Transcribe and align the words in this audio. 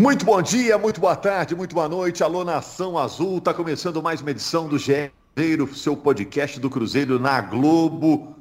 Muito 0.00 0.24
bom 0.24 0.40
dia, 0.40 0.78
muito 0.78 0.98
boa 0.98 1.14
tarde, 1.14 1.54
muito 1.54 1.74
boa 1.74 1.86
noite. 1.86 2.24
Alô, 2.24 2.42
Nação 2.42 2.96
Azul. 2.96 3.38
Tá 3.38 3.52
começando 3.52 4.02
mais 4.02 4.22
uma 4.22 4.30
edição 4.30 4.66
do 4.66 4.78
GE 4.78 5.12
Cruzeiro, 5.34 5.74
seu 5.74 5.94
podcast 5.94 6.58
do 6.58 6.70
Cruzeiro 6.70 7.18
na 7.18 7.38
Globo, 7.42 8.34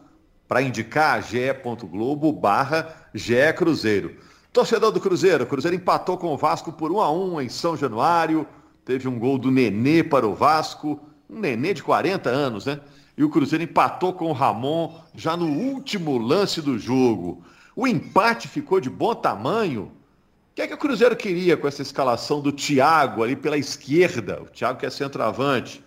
para 0.47 0.61
indicar 0.61 1.21
ge.globo 1.21 2.31
barra 2.31 3.11
Cruzeiro. 3.57 4.15
Torcedor 4.53 4.93
do 4.93 5.01
Cruzeiro, 5.01 5.45
Cruzeiro 5.45 5.75
empatou 5.75 6.17
com 6.17 6.27
o 6.27 6.37
Vasco 6.37 6.71
por 6.71 6.93
1 6.93 7.01
a 7.01 7.11
1 7.11 7.41
em 7.41 7.49
São 7.49 7.75
Januário. 7.75 8.47
Teve 8.85 9.09
um 9.09 9.19
gol 9.19 9.37
do 9.37 9.51
Nenê 9.51 10.01
para 10.01 10.25
o 10.25 10.33
Vasco, 10.33 10.97
um 11.29 11.41
Nenê 11.41 11.73
de 11.73 11.83
40 11.83 12.29
anos, 12.29 12.67
né? 12.67 12.79
E 13.17 13.23
o 13.25 13.29
Cruzeiro 13.29 13.65
empatou 13.65 14.13
com 14.13 14.27
o 14.27 14.33
Ramon 14.33 14.97
já 15.13 15.35
no 15.35 15.47
último 15.47 16.17
lance 16.17 16.61
do 16.61 16.79
jogo. 16.79 17.43
O 17.75 17.85
empate 17.85 18.47
ficou 18.47 18.79
de 18.79 18.89
bom 18.89 19.13
tamanho. 19.13 19.98
O 20.51 20.55
que 20.55 20.61
é 20.61 20.67
que 20.67 20.73
o 20.73 20.77
Cruzeiro 20.77 21.15
queria 21.15 21.55
com 21.55 21.67
essa 21.67 21.81
escalação 21.81 22.41
do 22.41 22.51
Thiago 22.51 23.23
ali 23.23 23.35
pela 23.35 23.57
esquerda? 23.57 24.41
O 24.41 24.45
Thiago 24.45 24.79
que 24.79 24.85
é 24.85 24.89
centroavante. 24.89 25.83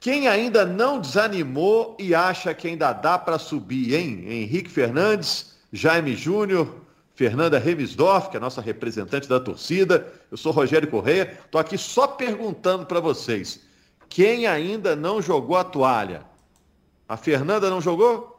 Quem 0.00 0.28
ainda 0.28 0.66
não 0.66 1.00
desanimou 1.00 1.96
e 1.98 2.14
acha 2.14 2.52
que 2.52 2.68
ainda 2.68 2.92
dá 2.92 3.18
para 3.18 3.38
subir, 3.38 3.94
hein? 3.94 4.24
Henrique 4.26 4.68
Fernandes, 4.68 5.54
Jaime 5.72 6.14
Júnior, 6.14 6.82
Fernanda 7.14 7.58
Remisdorf, 7.58 8.28
que 8.28 8.36
é 8.36 8.38
a 8.38 8.40
nossa 8.40 8.60
representante 8.60 9.28
da 9.28 9.40
torcida. 9.40 10.12
Eu 10.30 10.36
sou 10.36 10.52
Rogério 10.52 10.90
Corrêa. 10.90 11.38
Estou 11.44 11.60
aqui 11.60 11.78
só 11.78 12.06
perguntando 12.06 12.84
para 12.84 13.00
vocês. 13.00 13.60
Quem 14.08 14.46
ainda 14.46 14.94
não 14.94 15.22
jogou 15.22 15.56
a 15.56 15.64
toalha? 15.64 16.22
A 17.08 17.16
Fernanda 17.16 17.70
não 17.70 17.80
jogou? 17.80 18.33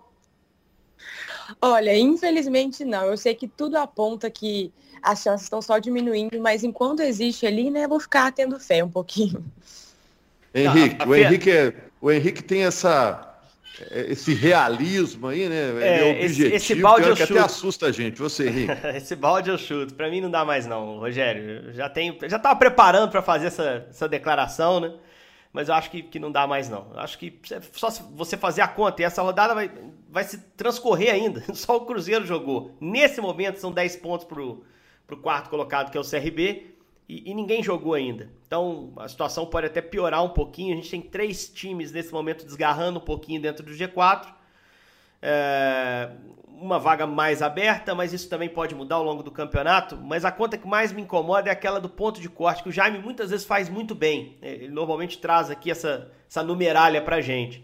Olha, 1.62 1.98
infelizmente 1.98 2.84
não. 2.84 3.06
Eu 3.06 3.18
sei 3.18 3.36
que 3.36 3.48
tudo 3.48 3.78
aponta 3.78 4.30
que 4.30 4.72
as 5.02 5.22
chances 5.22 5.46
estão 5.46 5.62
só 5.62 5.78
diminuindo, 5.78 6.40
mas 6.42 6.64
enquanto 6.64 7.02
existe 7.02 7.46
ali, 7.46 7.70
né, 7.70 7.86
eu 7.86 7.90
vou 7.90 8.00
ficar 8.00 8.32
tendo 8.32 8.60
fé 8.60 8.84
um 8.84 8.90
pouquinho. 8.90 9.44
Henrique, 10.54 11.08
o 11.08 11.16
Henrique, 11.16 11.52
é, 11.52 11.74
o 12.02 12.12
Henrique 12.12 12.42
tem 12.42 12.64
essa, 12.64 13.36
é, 13.92 14.12
esse 14.12 14.34
realismo 14.34 15.28
aí, 15.28 15.50
né? 15.50 15.74
É, 15.82 16.10
é 16.10 16.12
objetivo, 16.12 16.48
esse, 16.48 16.56
esse 16.56 16.76
balde 16.76 17.10
eu 17.10 17.16
que 17.16 17.24
até 17.24 17.40
assusta 17.40 17.88
a 17.88 17.92
gente. 17.92 18.20
Você, 18.20 18.48
Henrique. 18.48 18.72
esse 18.96 19.16
balde 19.16 19.50
eu 19.50 19.58
chuto. 19.58 19.94
Para 19.94 20.10
mim 20.10 20.22
não 20.22 20.32
dá 20.32 20.46
mais 20.46 20.66
não, 20.66 21.00
Rogério. 21.00 21.74
Já 21.74 21.90
tenho, 21.90 22.18
já 22.24 22.40
tava 22.40 22.56
preparando 22.58 23.12
para 23.12 23.22
fazer 23.22 23.48
essa, 23.48 23.86
essa 23.90 24.08
declaração, 24.08 24.80
né? 24.80 24.94
Mas 25.56 25.70
eu 25.70 25.76
acho 25.76 25.90
que, 25.90 26.04
que 26.04 26.20
não 26.20 26.30
dá 26.30 26.46
mais 26.46 26.68
não. 26.68 26.92
Eu 26.94 27.00
acho 27.00 27.18
que 27.18 27.40
só 27.72 27.90
se 27.90 28.04
você 28.14 28.36
fazer 28.36 28.62
a 28.62 28.68
conta 28.68 29.02
e 29.02 29.06
essa 29.06 29.22
rodada 29.22 29.56
vai, 29.56 29.72
vai 30.10 30.26
se 30.26 30.38
transcorrer 30.58 31.14
ainda. 31.14 31.42
Só 31.56 31.78
o 31.78 31.86
Cruzeiro 31.86 32.26
jogou. 32.26 32.76
Nesse 32.78 33.22
momento 33.22 33.56
são 33.56 33.72
10 33.72 33.96
pontos 33.96 34.28
pro, 34.28 34.66
pro 35.08 35.16
quarto 35.16 35.50
colocado, 35.50 35.92
que 35.92 35.98
é 35.98 36.02
o 36.02 36.04
CRB 36.04 36.76
e, 37.08 37.32
e, 37.32 37.34
ninguém 37.34 37.64
jogou 37.64 37.94
ainda. 37.94 38.30
Então 38.46 38.92
a 38.98 39.08
situação 39.08 39.46
pode 39.46 39.68
até 39.68 39.82
piorar 39.82 40.22
um 40.26 40.30
pouquinho. 40.30 40.74
A 40.74 40.76
gente 40.76 40.92
tem 40.92 41.02
três 41.02 41.48
times 41.48 41.94
nesse 41.94 42.12
momento 42.12 42.46
desgarrando 42.46 43.00
um 43.00 43.04
pouquinho 43.06 43.42
dentro 43.42 43.64
do 43.66 43.72
G4. 43.72 44.28
É, 45.22 46.12
uma 46.60 46.80
vaga 46.80 47.06
mais 47.06 47.42
aberta, 47.42 47.94
mas 47.94 48.14
isso 48.14 48.30
também 48.30 48.50
pode 48.50 48.74
mudar 48.74 48.96
ao 48.96 49.04
longo 49.04 49.22
do 49.22 49.32
campeonato. 49.32 49.98
Mas 49.98 50.26
a 50.26 50.32
conta 50.32 50.58
que 50.58 50.68
mais 50.68 50.92
me 50.92 51.02
incomoda 51.02 51.50
é 51.50 51.52
aquela 51.52 51.80
do 51.80 51.90
ponto 51.90 52.20
de 52.20 52.30
corte, 52.30 52.64
que 52.64 52.70
o 52.70 52.72
Jaime 52.72 53.00
muitas 53.00 53.30
vezes 53.30 53.46
faz 53.46 53.70
muito 53.70 53.94
bem. 53.94 54.38
Ele 54.42 54.68
normalmente 54.70 55.18
traz 55.18 55.52
aqui 55.52 55.70
essa, 55.70 56.12
essa 56.30 56.44
numeralha 56.44 57.02
pra 57.02 57.22
gente. 57.22 57.64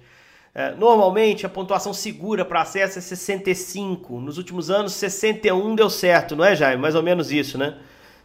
É, 0.54 0.72
normalmente 0.76 1.46
a 1.46 1.50
pontuação 1.50 1.94
segura 1.94 2.44
para 2.44 2.62
acesso 2.62 3.00
é 3.00 3.02
65. 3.02 4.20
Nos 4.20 4.38
últimos 4.38 4.70
anos, 4.70 4.94
61 4.94 5.76
deu 5.76 5.90
certo, 5.90 6.36
não 6.36 6.44
é, 6.44 6.56
Jaime? 6.56 6.82
Mais 6.82 6.94
ou 6.94 7.02
menos 7.02 7.32
isso, 7.32 7.58
né? 7.58 7.78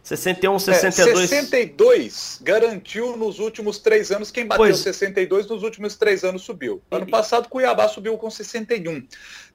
61, 0.07 0.57
62. 0.59 1.23
É, 1.23 1.27
62 1.27 2.39
garantiu 2.41 3.17
nos 3.17 3.39
últimos 3.39 3.77
três 3.77 4.09
anos. 4.09 4.31
Quem 4.31 4.45
bateu 4.45 4.63
pois... 4.63 4.77
62 4.77 5.47
nos 5.47 5.63
últimos 5.63 5.97
três 5.97 6.23
anos 6.23 6.43
subiu. 6.43 6.81
Ano 6.89 7.05
passado, 7.05 7.49
Cuiabá 7.49 7.89
subiu 7.89 8.17
com 8.17 8.31
61. 8.31 9.05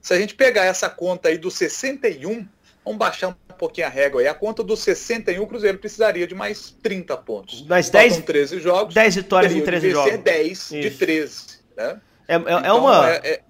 Se 0.00 0.12
a 0.12 0.18
gente 0.18 0.34
pegar 0.34 0.66
essa 0.66 0.90
conta 0.90 1.30
aí 1.30 1.38
do 1.38 1.50
61, 1.50 2.46
vamos 2.84 2.98
baixar 2.98 3.28
um 3.28 3.54
pouquinho 3.56 3.86
a 3.86 3.90
régua 3.90 4.20
aí. 4.20 4.28
A 4.28 4.34
conta 4.34 4.62
do 4.62 4.76
61, 4.76 5.42
o 5.42 5.46
Cruzeiro 5.46 5.78
precisaria 5.78 6.26
de 6.26 6.34
mais 6.34 6.76
30 6.82 7.16
pontos. 7.16 7.66
Mais 7.66 7.88
10, 7.88 8.18
13 8.18 8.60
jogos. 8.60 8.92
10 8.92 9.14
vitórias 9.14 9.52
em 9.54 9.62
13 9.62 9.90
jogos. 9.90 10.18
10 10.18 10.52
Isso. 10.52 10.80
de 10.80 10.90
13. 10.90 11.44
Né? 11.74 12.00
É, 12.28 12.34
é, 12.34 12.36
é 12.36 12.40
então, 12.40 12.58
é 12.62 12.72
uma. 12.74 13.08
É, 13.08 13.40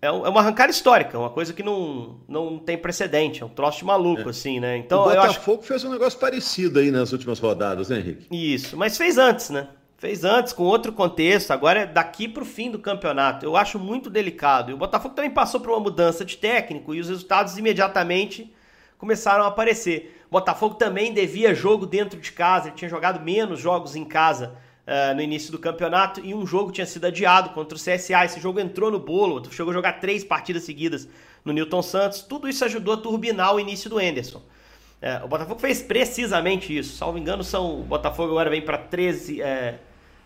é, 0.00 0.06
é 0.06 0.10
uma 0.10 0.40
arrancada 0.40 0.70
histórica, 0.70 1.18
uma 1.18 1.30
coisa 1.30 1.52
que 1.52 1.62
não, 1.62 2.20
não 2.28 2.58
tem 2.58 2.78
precedente, 2.78 3.42
é 3.42 3.46
um 3.46 3.48
troço 3.48 3.78
de 3.78 3.84
maluco, 3.84 4.28
é. 4.28 4.30
assim, 4.30 4.60
né? 4.60 4.76
Então, 4.76 5.02
o 5.02 5.04
Botafogo 5.04 5.58
acho... 5.60 5.68
fez 5.68 5.84
um 5.84 5.90
negócio 5.90 6.18
parecido 6.18 6.78
aí 6.78 6.90
nas 6.90 7.12
últimas 7.12 7.40
rodadas, 7.40 7.88
né, 7.88 7.98
Henrique? 7.98 8.26
Isso, 8.30 8.76
mas 8.76 8.96
fez 8.96 9.18
antes, 9.18 9.50
né? 9.50 9.68
Fez 9.96 10.22
antes, 10.22 10.52
com 10.52 10.62
outro 10.62 10.92
contexto, 10.92 11.50
agora 11.50 11.80
é 11.80 11.86
daqui 11.86 12.28
para 12.28 12.44
o 12.44 12.46
fim 12.46 12.70
do 12.70 12.78
campeonato. 12.78 13.44
Eu 13.44 13.56
acho 13.56 13.80
muito 13.80 14.08
delicado. 14.08 14.70
E 14.70 14.74
o 14.74 14.76
Botafogo 14.76 15.16
também 15.16 15.32
passou 15.32 15.58
por 15.58 15.70
uma 15.70 15.80
mudança 15.80 16.24
de 16.24 16.36
técnico 16.36 16.94
e 16.94 17.00
os 17.00 17.08
resultados 17.08 17.58
imediatamente 17.58 18.54
começaram 18.96 19.42
a 19.42 19.48
aparecer. 19.48 20.22
O 20.28 20.30
Botafogo 20.30 20.76
também 20.76 21.12
devia 21.12 21.52
jogo 21.52 21.84
dentro 21.84 22.20
de 22.20 22.30
casa, 22.30 22.68
ele 22.68 22.76
tinha 22.76 22.88
jogado 22.88 23.20
menos 23.20 23.58
jogos 23.58 23.96
em 23.96 24.04
casa 24.04 24.56
uh, 24.88 25.14
no 25.14 25.20
início 25.20 25.52
do 25.52 25.58
campeonato 25.58 26.20
e 26.24 26.34
um 26.34 26.46
jogo 26.46 26.72
tinha 26.72 26.86
sido 26.86 27.06
adiado 27.06 27.50
contra 27.50 27.76
o 27.76 27.80
CSA. 27.80 28.24
Esse 28.24 28.40
jogo 28.40 28.58
entrou 28.58 28.90
no 28.90 28.98
bolo, 28.98 29.42
chegou 29.52 29.70
a 29.70 29.74
jogar 29.74 30.00
três 30.00 30.24
partidas 30.24 30.62
seguidas 30.64 31.06
no 31.44 31.52
Newton 31.52 31.82
Santos. 31.82 32.22
Tudo 32.22 32.48
isso 32.48 32.64
ajudou 32.64 32.94
a 32.94 32.96
turbinar 32.96 33.54
o 33.54 33.60
início 33.60 33.90
do 33.90 34.00
Enderson. 34.00 34.38
Uh, 34.38 35.24
o 35.24 35.28
Botafogo 35.28 35.60
fez 35.60 35.82
precisamente 35.82 36.76
isso. 36.76 36.96
Salvo 36.96 37.18
engano, 37.18 37.44
são, 37.44 37.80
o 37.80 37.84
Botafogo 37.84 38.30
agora 38.30 38.50
vem 38.50 38.62
para 38.62 38.78
13, 38.78 39.42
é, 39.42 39.78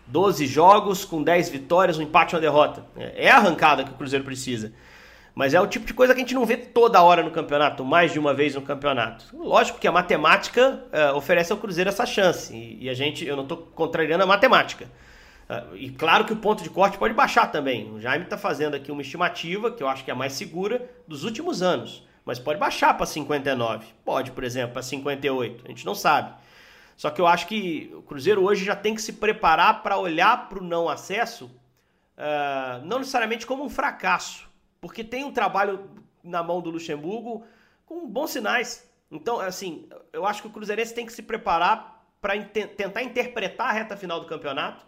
12 0.07 0.47
jogos 0.47 1.05
com 1.05 1.23
10 1.23 1.49
vitórias, 1.51 1.99
um 1.99 2.03
empate 2.03 2.33
e 2.33 2.37
uma 2.37 2.41
derrota. 2.41 2.87
É, 2.97 3.27
é 3.27 3.31
a 3.31 3.37
arrancada 3.37 3.85
que 3.85 3.91
o 3.91 3.95
Cruzeiro 3.95 4.25
precisa. 4.25 4.73
Mas 5.35 5.55
é 5.55 5.61
o 5.61 5.67
tipo 5.67 5.87
de 5.87 5.95
coisa 5.95 6.13
que 6.13 6.21
a 6.21 6.23
gente 6.23 6.35
não 6.35 6.45
vê 6.45 6.57
toda 6.57 7.03
hora 7.03 7.23
no 7.23 7.31
campeonato, 7.31 7.85
mais 7.85 8.13
de 8.13 8.19
uma 8.19 8.35
vez 8.35 8.55
no 8.55 8.61
campeonato. 8.61 9.25
Lógico 9.35 9.79
que 9.79 9.89
a 9.89 9.93
matemática 9.93 10.85
uh, 10.93 11.17
oferece 11.17 11.51
ao 11.53 11.59
Cruzeiro 11.59 11.89
essa 11.89 12.05
chance. 12.05 12.55
E, 12.55 12.85
e 12.85 12.91
a 12.91 12.95
gente, 12.95 13.25
eu 13.25 13.35
não 13.35 13.45
estou 13.45 13.57
contrariando 13.75 14.23
a 14.23 14.27
matemática. 14.27 14.85
Uh, 15.49 15.75
e 15.77 15.91
claro 15.91 16.27
que 16.27 16.35
o 16.35 16.37
ponto 16.37 16.63
de 16.63 16.69
corte 16.69 16.99
pode 16.99 17.15
baixar 17.15 17.47
também. 17.51 17.91
O 17.91 17.99
Jaime 17.99 18.25
está 18.25 18.37
fazendo 18.37 18.75
aqui 18.75 18.93
uma 18.93 19.01
estimativa, 19.01 19.71
que 19.71 19.83
eu 19.83 19.89
acho 19.89 20.05
que 20.05 20.11
é 20.11 20.15
a 20.15 20.17
mais 20.17 20.35
segura, 20.35 20.91
dos 21.09 21.25
últimos 21.25 21.63
anos. 21.63 22.07
Mas 22.27 22.39
pode 22.39 22.61
baixar 22.61 22.95
para 22.95 23.07
59. 23.07 23.87
Pode, 24.05 24.33
por 24.33 24.45
exemplo, 24.45 24.75
para 24.75 24.83
58. 24.83 25.65
A 25.65 25.69
gente 25.69 25.87
não 25.87 25.95
sabe. 25.95 26.35
Só 26.95 27.09
que 27.09 27.21
eu 27.21 27.27
acho 27.27 27.47
que 27.47 27.91
o 27.97 28.03
Cruzeiro 28.03 28.45
hoje 28.45 28.67
já 28.67 28.77
tem 28.77 28.95
que 28.95 29.01
se 29.01 29.15
preparar 29.15 29.83
para 29.83 29.97
olhar 29.97 30.51
para 30.51 30.59
o 30.59 30.63
não 30.63 30.91
acesso, 30.91 31.47
uh, 31.47 32.85
não 32.85 32.99
necessariamente 32.99 33.47
como 33.47 33.65
um 33.65 33.71
fracasso 33.71 34.52
porque 34.83 35.05
tem 35.05 35.25
um 35.25 35.33
trabalho 35.33 35.89
na 36.25 36.43
mão 36.43 36.61
do 36.61 36.69
Luxemburgo 36.69 37.47
com 37.87 38.07
bons 38.07 38.33
sinais. 38.33 38.91
Então, 39.11 39.39
assim, 39.39 39.89
eu 40.13 40.27
acho 40.27 40.43
que 40.43 40.49
o 40.49 40.51
Cruzeirense 40.51 40.93
tem 40.93 41.07
que 41.07 41.13
se 41.13 41.23
preparar 41.23 42.05
para 42.21 42.37
tentar 42.45 43.03
interpretar 43.03 43.69
a 43.69 43.73
reta 43.73 43.97
final 43.97 44.19
do 44.19 44.27
campeonato 44.27 44.85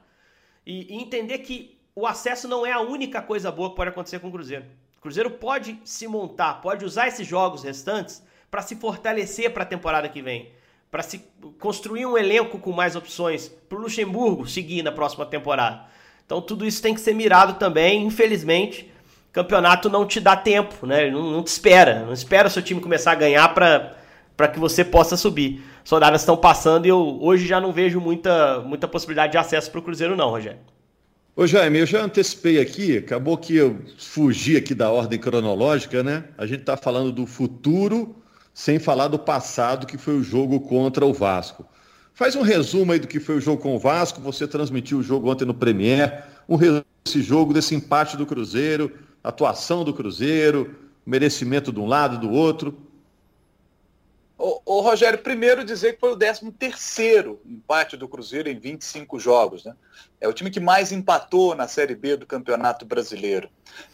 e, 0.66 0.92
e, 0.92 1.00
entender 1.00 1.38
que 1.38 1.78
o 1.94 2.06
acesso 2.06 2.48
não 2.48 2.66
é 2.66 2.72
a 2.72 2.80
única 2.80 3.22
coisa 3.22 3.52
boa 3.52 3.70
que 3.70 3.76
pode 3.76 3.90
acontecer 3.90 4.18
com 4.18 4.28
o 4.28 4.32
Cruzeiro. 4.32 4.64
O 4.98 5.00
Cruzeiro 5.00 5.30
pode 5.30 5.80
se 5.84 6.08
montar, 6.08 6.54
pode 6.54 6.84
usar 6.84 7.06
esses 7.06 7.26
jogos 7.26 7.62
restantes 7.62 8.22
para 8.50 8.62
se 8.62 8.74
fortalecer 8.74 9.52
para 9.52 9.62
a 9.62 9.66
temporada 9.66 10.08
que 10.08 10.22
vem, 10.22 10.52
para 10.90 11.02
se 11.02 11.24
construir 11.60 12.06
um 12.06 12.18
elenco 12.18 12.58
com 12.58 12.72
mais 12.72 12.96
opções 12.96 13.48
para 13.68 13.78
o 13.78 13.82
Luxemburgo 13.82 14.46
seguir 14.46 14.82
na 14.82 14.90
próxima 14.90 15.24
temporada. 15.24 15.86
Então, 16.24 16.40
tudo 16.42 16.66
isso 16.66 16.82
tem 16.82 16.94
que 16.94 17.00
ser 17.00 17.14
mirado 17.14 17.58
também, 17.58 18.04
infelizmente 18.04 18.92
campeonato 19.34 19.90
não 19.90 20.06
te 20.06 20.20
dá 20.20 20.36
tempo, 20.36 20.86
né? 20.86 21.10
Não, 21.10 21.30
não 21.30 21.42
te 21.42 21.48
espera. 21.48 22.04
Não 22.06 22.12
espera 22.12 22.48
o 22.48 22.50
seu 22.50 22.62
time 22.62 22.80
começar 22.80 23.12
a 23.12 23.16
ganhar 23.16 23.52
para 23.52 24.48
que 24.48 24.60
você 24.60 24.84
possa 24.84 25.16
subir. 25.16 25.60
As 25.84 25.90
rodadas 25.90 26.22
estão 26.22 26.36
passando 26.36 26.86
e 26.86 26.88
eu 26.88 27.18
hoje 27.20 27.46
já 27.46 27.60
não 27.60 27.72
vejo 27.72 28.00
muita, 28.00 28.60
muita 28.60 28.88
possibilidade 28.88 29.32
de 29.32 29.38
acesso 29.38 29.70
para 29.70 29.80
o 29.80 29.82
Cruzeiro, 29.82 30.16
não, 30.16 30.30
Rogério. 30.30 30.60
Ô 31.36 31.48
Jaime, 31.48 31.80
eu 31.80 31.86
já 31.86 32.00
antecipei 32.00 32.60
aqui, 32.60 32.96
acabou 32.96 33.36
que 33.36 33.56
eu 33.56 33.80
fugi 33.98 34.56
aqui 34.56 34.72
da 34.72 34.88
ordem 34.92 35.18
cronológica, 35.18 36.00
né? 36.00 36.24
A 36.38 36.46
gente 36.46 36.60
está 36.60 36.76
falando 36.76 37.10
do 37.10 37.26
futuro 37.26 38.14
sem 38.54 38.78
falar 38.78 39.08
do 39.08 39.18
passado, 39.18 39.84
que 39.84 39.98
foi 39.98 40.14
o 40.14 40.22
jogo 40.22 40.60
contra 40.60 41.04
o 41.04 41.12
Vasco. 41.12 41.66
Faz 42.12 42.36
um 42.36 42.42
resumo 42.42 42.92
aí 42.92 43.00
do 43.00 43.08
que 43.08 43.18
foi 43.18 43.36
o 43.36 43.40
jogo 43.40 43.60
com 43.60 43.74
o 43.74 43.80
Vasco, 43.80 44.20
você 44.20 44.46
transmitiu 44.46 44.98
o 44.98 45.02
jogo 45.02 45.28
ontem 45.28 45.44
no 45.44 45.52
Premier, 45.52 46.22
um 46.48 46.54
resumo 46.54 46.84
desse 47.04 47.20
jogo, 47.20 47.52
desse 47.52 47.74
empate 47.74 48.16
do 48.16 48.24
Cruzeiro, 48.24 48.92
atuação 49.24 49.82
do 49.82 49.94
Cruzeiro, 49.94 50.76
merecimento 51.04 51.72
de 51.72 51.80
um 51.80 51.86
lado, 51.86 52.18
do 52.18 52.30
outro. 52.30 52.78
Ô, 54.36 54.60
ô, 54.66 54.80
Rogério, 54.82 55.18
primeiro 55.18 55.64
dizer 55.64 55.94
que 55.94 56.00
foi 56.00 56.12
o 56.12 56.16
13 56.16 56.52
terceiro 56.52 57.40
empate 57.46 57.96
do 57.96 58.06
Cruzeiro 58.06 58.50
em 58.50 58.58
25 58.58 59.18
jogos. 59.18 59.64
Né? 59.64 59.74
É 60.20 60.28
o 60.28 60.32
time 60.32 60.50
que 60.50 60.60
mais 60.60 60.92
empatou 60.92 61.54
na 61.54 61.66
Série 61.66 61.94
B 61.94 62.16
do 62.16 62.26
Campeonato 62.26 62.84
Brasileiro. 62.84 63.48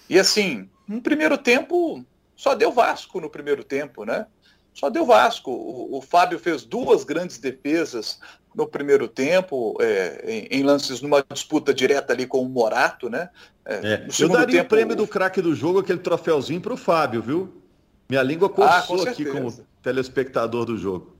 E 0.08 0.18
assim, 0.18 0.68
no 0.88 1.00
primeiro 1.00 1.38
tempo, 1.38 2.04
só 2.34 2.54
deu 2.54 2.72
Vasco 2.72 3.20
no 3.20 3.30
primeiro 3.30 3.62
tempo, 3.62 4.04
né? 4.04 4.26
só 4.72 4.88
deu 4.88 5.04
Vasco. 5.04 5.50
O, 5.50 5.98
o 5.98 6.00
Fábio 6.00 6.38
fez 6.38 6.64
duas 6.64 7.04
grandes 7.04 7.38
defesas 7.38 8.18
no 8.54 8.66
primeiro 8.66 9.06
tempo, 9.08 9.76
é, 9.80 10.24
em, 10.26 10.58
em, 10.58 10.62
lances 10.62 11.00
numa 11.00 11.24
disputa 11.32 11.72
direta 11.72 12.12
ali 12.12 12.26
com 12.26 12.42
o 12.42 12.48
Morato, 12.48 13.08
né? 13.08 13.30
É, 13.64 13.74
é. 13.74 14.06
Eu 14.18 14.28
daria 14.28 14.58
tempo, 14.58 14.66
o 14.66 14.68
prêmio 14.68 14.96
do 14.96 15.06
craque 15.06 15.40
do 15.40 15.54
jogo, 15.54 15.78
aquele 15.78 16.00
troféuzinho 16.00 16.60
para 16.60 16.74
o 16.74 16.76
Fábio, 16.76 17.22
viu? 17.22 17.62
Minha 18.08 18.22
língua 18.22 18.48
ah, 18.48 18.82
coçou 18.82 19.06
ah, 19.06 19.10
aqui 19.10 19.24
como 19.24 19.52
telespectador 19.82 20.64
do 20.64 20.76
jogo. 20.76 21.16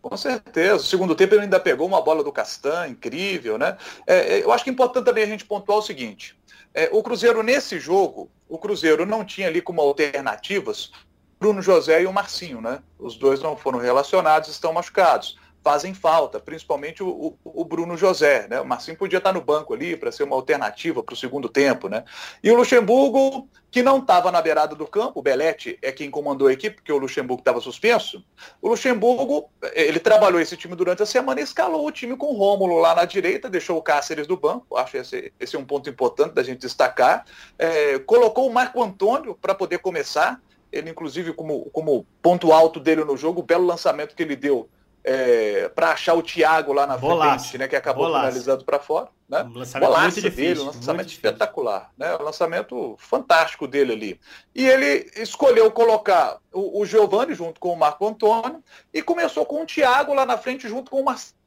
Com 0.00 0.16
certeza. 0.16 0.76
O 0.76 0.86
segundo 0.86 1.14
tempo 1.14 1.34
ele 1.34 1.42
ainda 1.42 1.60
pegou 1.60 1.86
uma 1.86 2.00
bola 2.00 2.22
do 2.22 2.32
Castan, 2.32 2.88
incrível, 2.88 3.58
né? 3.58 3.76
É, 4.06 4.36
é, 4.38 4.44
eu 4.44 4.52
acho 4.52 4.62
que 4.62 4.70
é 4.70 4.72
importante 4.72 5.04
também 5.04 5.24
a 5.24 5.28
gente 5.28 5.44
pontuar 5.44 5.78
o 5.78 5.82
seguinte. 5.82 6.36
É, 6.74 6.88
o 6.92 7.02
Cruzeiro, 7.02 7.42
nesse 7.42 7.78
jogo, 7.78 8.30
o 8.48 8.56
Cruzeiro 8.56 9.04
não 9.04 9.24
tinha 9.24 9.48
ali 9.48 9.60
como 9.60 9.80
alternativas 9.80 10.92
Bruno 11.38 11.60
José 11.60 12.02
e 12.02 12.06
o 12.06 12.12
Marcinho, 12.12 12.60
né? 12.60 12.80
Os 12.98 13.16
dois 13.16 13.40
não 13.40 13.56
foram 13.56 13.80
relacionados, 13.80 14.48
estão 14.48 14.72
machucados 14.72 15.36
fazem 15.62 15.94
falta, 15.94 16.40
principalmente 16.40 17.02
o, 17.02 17.36
o, 17.44 17.64
Bruno 17.64 17.96
José. 17.96 18.46
Né? 18.48 18.60
O 18.60 18.66
Marcinho 18.66 18.96
podia 18.96 19.18
estar 19.18 19.32
no 19.32 19.40
banco 19.40 19.72
ali 19.72 19.96
para 19.96 20.10
ser 20.10 20.24
uma 20.24 20.34
alternativa 20.34 21.02
para 21.02 21.12
o 21.12 21.16
segundo 21.16 21.48
tempo. 21.48 21.88
Né? 21.88 22.04
E 22.42 22.50
o 22.50 22.56
Luxemburgo, 22.56 23.48
que 23.70 23.82
não 23.82 23.98
estava 23.98 24.32
na 24.32 24.42
beirada 24.42 24.74
do 24.74 24.86
campo, 24.86 25.20
o 25.20 25.22
Belete 25.22 25.78
é 25.80 25.92
quem 25.92 26.10
comandou 26.10 26.48
a 26.48 26.52
equipe, 26.52 26.76
porque 26.76 26.92
o 26.92 26.98
Luxemburgo 26.98 27.40
estava 27.40 27.60
suspenso. 27.60 28.24
O 28.60 28.68
Luxemburgo, 28.68 29.48
ele 29.72 30.00
trabalhou 30.00 30.40
esse 30.40 30.56
time 30.56 30.74
durante 30.74 31.02
a 31.02 31.06
semana 31.06 31.40
e 31.40 31.44
escalou 31.44 31.86
o 31.86 31.92
time 31.92 32.16
com 32.16 32.26
o 32.26 32.36
Rômulo 32.36 32.78
lá 32.78 32.94
na 32.94 33.04
direita, 33.04 33.48
deixou 33.48 33.78
o 33.78 33.82
Cáceres 33.82 34.26
do 34.26 34.36
banco, 34.36 34.76
acho 34.76 34.96
esse, 34.96 35.32
esse 35.38 35.54
é 35.54 35.58
um 35.58 35.64
ponto 35.64 35.88
importante 35.88 36.34
da 36.34 36.42
gente 36.42 36.60
destacar. 36.60 37.24
É, 37.56 38.00
colocou 38.00 38.48
o 38.48 38.52
Marco 38.52 38.82
Antônio 38.82 39.38
para 39.40 39.54
poder 39.54 39.78
começar, 39.78 40.40
ele 40.72 40.90
inclusive 40.90 41.32
como, 41.32 41.66
como 41.70 42.04
ponto 42.20 42.52
alto 42.52 42.80
dele 42.80 43.04
no 43.04 43.16
jogo, 43.16 43.40
o 43.40 43.44
belo 43.44 43.64
lançamento 43.64 44.16
que 44.16 44.22
ele 44.22 44.34
deu 44.34 44.68
é, 45.04 45.68
para 45.68 45.90
achar 45.90 46.14
o 46.14 46.22
Thiago 46.22 46.72
lá 46.72 46.86
na 46.86 46.96
Bolaço. 46.96 47.44
frente, 47.44 47.58
né, 47.58 47.68
que 47.68 47.76
acabou 47.76 48.06
Bolaço. 48.06 48.26
finalizando 48.26 48.64
para 48.64 48.78
fora. 48.78 49.08
Né? 49.28 49.42
Um 49.42 49.58
lançamento 49.58 49.88
Bolaço 49.88 50.20
muito 50.20 50.36
dele, 50.36 50.60
um 50.60 50.66
lançamento 50.66 51.08
espetacular, 51.08 51.90
né? 51.96 52.16
um 52.16 52.22
lançamento 52.22 52.96
fantástico 52.98 53.66
dele 53.66 53.92
ali. 53.92 54.20
E 54.54 54.66
ele 54.66 55.10
escolheu 55.16 55.70
colocar 55.70 56.38
o, 56.52 56.80
o 56.80 56.86
Giovani 56.86 57.34
junto 57.34 57.58
com 57.58 57.72
o 57.72 57.78
Marco 57.78 58.06
Antônio 58.06 58.62
e 58.92 59.02
começou 59.02 59.44
com 59.46 59.62
o 59.62 59.66
Thiago 59.66 60.14
lá 60.14 60.24
na 60.24 60.38
frente 60.38 60.68
junto 60.68 60.90
com 60.90 61.00
o 61.00 61.04
Marcelo. 61.04 61.40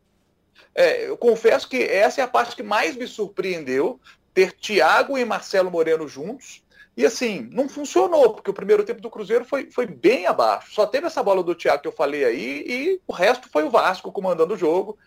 É, 0.74 1.08
eu 1.08 1.18
confesso 1.18 1.70
que 1.70 1.82
essa 1.84 2.20
é 2.20 2.24
a 2.24 2.28
parte 2.28 2.56
que 2.56 2.64
mais 2.64 2.96
me 2.96 3.08
surpreendeu, 3.08 4.00
ter 4.34 4.52
Thiago 4.52 5.18
e 5.18 5.24
Marcelo 5.24 5.72
Moreno 5.72 6.08
juntos, 6.08 6.65
e 6.98 7.06
assim, 7.06 7.50
não 7.52 7.68
funcionou, 7.68 8.34
porque 8.34 8.50
o 8.50 8.54
primeiro 8.54 8.84
tempo 8.84 9.02
do 9.02 9.10
Cruzeiro 9.10 9.44
foi, 9.44 9.70
foi 9.70 9.86
bem 9.86 10.26
abaixo. 10.26 10.74
Só 10.74 10.86
teve 10.86 11.08
essa 11.08 11.22
bola 11.22 11.44
do 11.44 11.54
Thiago 11.54 11.82
que 11.82 11.88
eu 11.88 11.92
falei 11.92 12.24
aí, 12.24 12.64
e 12.66 13.02
o 13.06 13.12
resto 13.12 13.50
foi 13.50 13.64
o 13.64 13.70
Vasco 13.70 14.12
comandando 14.12 14.54
o 14.54 14.58
jogo. 14.58 14.98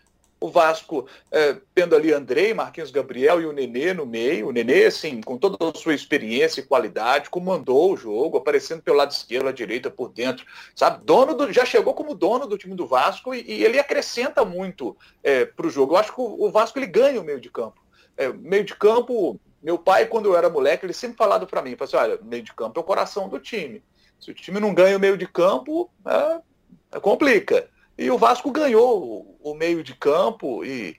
O 0.41 0.49
Vasco 0.49 1.05
é, 1.31 1.57
tendo 1.75 1.95
ali 1.95 2.13
Andrei, 2.13 2.53
Marquinhos 2.53 2.91
Gabriel 2.91 3.41
e 3.41 3.45
o 3.45 3.51
Nenê 3.51 3.93
no 3.93 4.05
meio. 4.05 4.47
O 4.47 4.51
Nenê, 4.53 4.85
assim, 4.85 5.19
com 5.19 5.37
toda 5.37 5.57
a 5.59 5.77
sua 5.77 5.93
experiência 5.93 6.61
e 6.61 6.65
qualidade, 6.65 7.29
comandou 7.29 7.91
o 7.91 7.97
jogo, 7.97 8.37
aparecendo 8.37 8.81
pelo 8.81 8.97
lado 8.97 9.11
esquerdo, 9.11 9.49
à 9.49 9.51
direita, 9.51 9.89
por 9.89 10.09
dentro. 10.09 10.45
Sabe? 10.73 11.03
Dono 11.03 11.33
do, 11.33 11.51
já 11.51 11.65
chegou 11.65 11.93
como 11.93 12.15
dono 12.15 12.47
do 12.47 12.57
time 12.57 12.73
do 12.73 12.87
Vasco 12.87 13.33
e, 13.35 13.41
e 13.41 13.65
ele 13.65 13.79
acrescenta 13.79 14.45
muito 14.45 14.95
é, 15.21 15.43
para 15.43 15.67
o 15.67 15.69
jogo. 15.69 15.93
Eu 15.93 15.97
acho 15.97 16.13
que 16.13 16.21
o, 16.21 16.45
o 16.45 16.51
Vasco 16.51 16.79
ele 16.79 16.87
ganha 16.87 17.19
o 17.19 17.25
meio 17.25 17.41
de 17.41 17.49
campo. 17.49 17.81
É, 18.15 18.31
meio 18.31 18.63
de 18.63 18.75
campo 18.75 19.37
meu 19.61 19.77
pai, 19.77 20.05
quando 20.05 20.27
eu 20.27 20.37
era 20.37 20.49
moleque, 20.49 20.85
ele 20.85 20.93
sempre 20.93 21.17
falado 21.17 21.45
para 21.45 21.61
mim, 21.61 21.75
assim, 21.79 21.95
olha, 21.95 22.19
meio 22.21 22.43
de 22.43 22.53
campo 22.53 22.79
é 22.79 22.81
o 22.81 22.85
coração 22.85 23.27
do 23.27 23.39
time. 23.39 23.83
Se 24.19 24.31
o 24.31 24.33
time 24.33 24.59
não 24.59 24.73
ganha 24.73 24.97
o 24.97 24.99
meio 24.99 25.17
de 25.17 25.27
campo, 25.27 25.89
é, 26.05 26.97
é 26.97 26.99
complica. 26.99 27.69
E 27.97 28.09
o 28.09 28.17
Vasco 28.17 28.51
ganhou 28.51 29.37
o, 29.41 29.51
o, 29.51 29.53
meio 29.53 29.83
de 29.83 29.93
campo 29.93 30.63
e, 30.63 30.97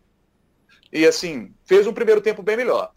e, 0.92 1.06
assim, 1.06 1.54
fez 1.64 1.86
um 1.86 1.92
primeiro 1.92 2.20
tempo 2.20 2.42
bem 2.42 2.56
melhor. 2.56 2.92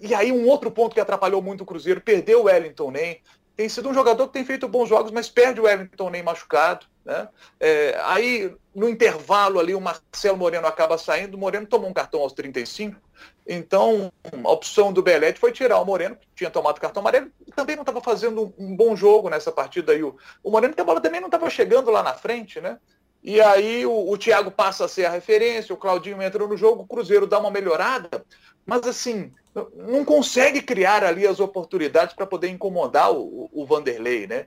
E 0.00 0.14
aí 0.14 0.32
um 0.32 0.48
outro 0.48 0.70
ponto 0.70 0.94
que 0.94 1.00
atrapalhou 1.00 1.42
muito 1.42 1.60
o 1.60 1.66
Cruzeiro, 1.66 2.00
perdeu 2.00 2.40
o 2.40 2.44
Wellington 2.44 2.90
Nem. 2.90 3.20
Tem 3.54 3.68
sido 3.68 3.88
um 3.88 3.94
jogador 3.94 4.26
que 4.26 4.32
tem 4.32 4.44
feito 4.44 4.66
bons 4.66 4.88
jogos, 4.88 5.12
mas 5.12 5.28
perde 5.28 5.60
o 5.60 5.64
Wellington 5.64 6.08
Nem 6.08 6.22
machucado. 6.22 6.86
Né? 7.04 7.28
É, 7.60 8.00
aí, 8.04 8.54
no 8.74 8.88
intervalo 8.88 9.60
ali, 9.60 9.74
o 9.74 9.80
Marcelo 9.80 10.38
Moreno 10.38 10.66
acaba 10.66 10.96
saindo. 10.96 11.34
O 11.34 11.38
Moreno 11.38 11.66
tomou 11.66 11.88
um 11.88 11.92
cartão 11.92 12.20
aos 12.20 12.32
35 12.32 12.98
então, 13.46 14.10
a 14.44 14.50
opção 14.50 14.92
do 14.92 15.02
Belete 15.02 15.38
foi 15.38 15.52
tirar 15.52 15.78
o 15.78 15.84
Moreno, 15.84 16.16
que 16.16 16.26
tinha 16.34 16.50
tomado 16.50 16.80
cartão 16.80 17.00
amarelo, 17.00 17.30
e 17.46 17.52
também 17.52 17.76
não 17.76 17.82
estava 17.82 18.00
fazendo 18.00 18.54
um 18.58 18.74
bom 18.74 18.96
jogo 18.96 19.28
nessa 19.28 19.52
partida 19.52 19.92
aí. 19.92 20.02
O, 20.02 20.16
Moreno, 20.44 20.74
que 20.74 20.80
a 20.80 20.84
bola 20.84 21.00
também 21.00 21.20
não 21.20 21.28
estava 21.28 21.50
chegando 21.50 21.90
lá 21.90 22.02
na 22.02 22.14
frente, 22.14 22.60
né? 22.60 22.78
E 23.22 23.40
aí 23.40 23.84
o, 23.84 24.10
o 24.10 24.16
Thiago 24.16 24.50
passa 24.50 24.86
a 24.86 24.88
ser 24.88 25.04
a 25.04 25.10
referência, 25.10 25.74
o 25.74 25.78
Claudinho 25.78 26.22
entra 26.22 26.46
no 26.46 26.56
jogo, 26.56 26.82
o 26.82 26.86
Cruzeiro 26.86 27.26
dá 27.26 27.38
uma 27.38 27.50
melhorada, 27.50 28.24
mas 28.66 28.86
assim, 28.86 29.32
não 29.74 30.04
consegue 30.04 30.62
criar 30.62 31.04
ali 31.04 31.26
as 31.26 31.38
oportunidades 31.38 32.14
para 32.14 32.26
poder 32.26 32.48
incomodar 32.48 33.12
o, 33.12 33.50
o, 33.52 33.66
Vanderlei, 33.66 34.26
né? 34.26 34.46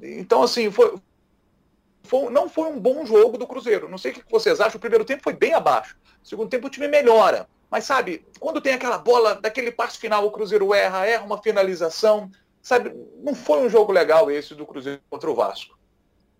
Então, 0.00 0.42
assim, 0.42 0.70
foi, 0.70 0.96
foi, 2.02 2.30
não 2.30 2.48
foi 2.48 2.68
um 2.68 2.78
bom 2.78 3.06
jogo 3.06 3.38
do 3.38 3.46
Cruzeiro. 3.46 3.88
Não 3.88 3.98
sei 3.98 4.10
o 4.10 4.14
que 4.14 4.24
vocês 4.30 4.60
acham, 4.60 4.76
o 4.76 4.80
primeiro 4.80 5.04
tempo 5.04 5.22
foi 5.22 5.32
bem 5.32 5.54
abaixo. 5.54 5.96
O 6.22 6.26
segundo 6.26 6.48
tempo 6.48 6.66
o 6.66 6.70
time 6.70 6.88
melhora. 6.88 7.48
Mas 7.70 7.84
sabe, 7.84 8.24
quando 8.38 8.60
tem 8.60 8.74
aquela 8.74 8.98
bola, 8.98 9.34
daquele 9.34 9.72
passe 9.72 9.98
final, 9.98 10.24
o 10.26 10.30
Cruzeiro 10.30 10.72
erra, 10.72 11.06
erra 11.06 11.24
uma 11.24 11.42
finalização, 11.42 12.30
sabe, 12.62 12.92
não 13.22 13.34
foi 13.34 13.64
um 13.64 13.68
jogo 13.68 13.92
legal 13.92 14.30
esse 14.30 14.54
do 14.54 14.66
Cruzeiro 14.66 15.00
contra 15.10 15.30
o 15.30 15.34
Vasco. 15.34 15.76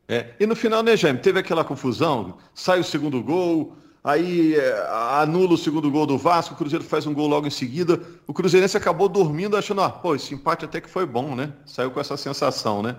É, 0.08 0.34
e 0.38 0.46
no 0.46 0.54
final, 0.54 0.82
né, 0.82 0.96
Jaime, 0.96 1.18
teve 1.18 1.38
aquela 1.38 1.64
confusão, 1.64 2.36
sai 2.54 2.78
o 2.78 2.84
segundo 2.84 3.22
gol, 3.22 3.74
aí 4.02 4.54
é, 4.54 4.86
anula 5.20 5.54
o 5.54 5.58
segundo 5.58 5.90
gol 5.90 6.06
do 6.06 6.18
Vasco, 6.18 6.54
o 6.54 6.56
Cruzeiro 6.56 6.84
faz 6.84 7.06
um 7.06 7.14
gol 7.14 7.26
logo 7.26 7.46
em 7.46 7.50
seguida, 7.50 8.00
o 8.26 8.34
Cruzeirense 8.34 8.76
acabou 8.76 9.08
dormindo 9.08 9.56
achando, 9.56 9.80
ah, 9.80 9.90
pô, 9.90 10.14
esse 10.14 10.34
empate 10.34 10.66
até 10.66 10.80
que 10.80 10.90
foi 10.90 11.06
bom, 11.06 11.34
né? 11.34 11.54
Saiu 11.64 11.90
com 11.90 12.00
essa 12.00 12.16
sensação, 12.16 12.82
né? 12.82 12.96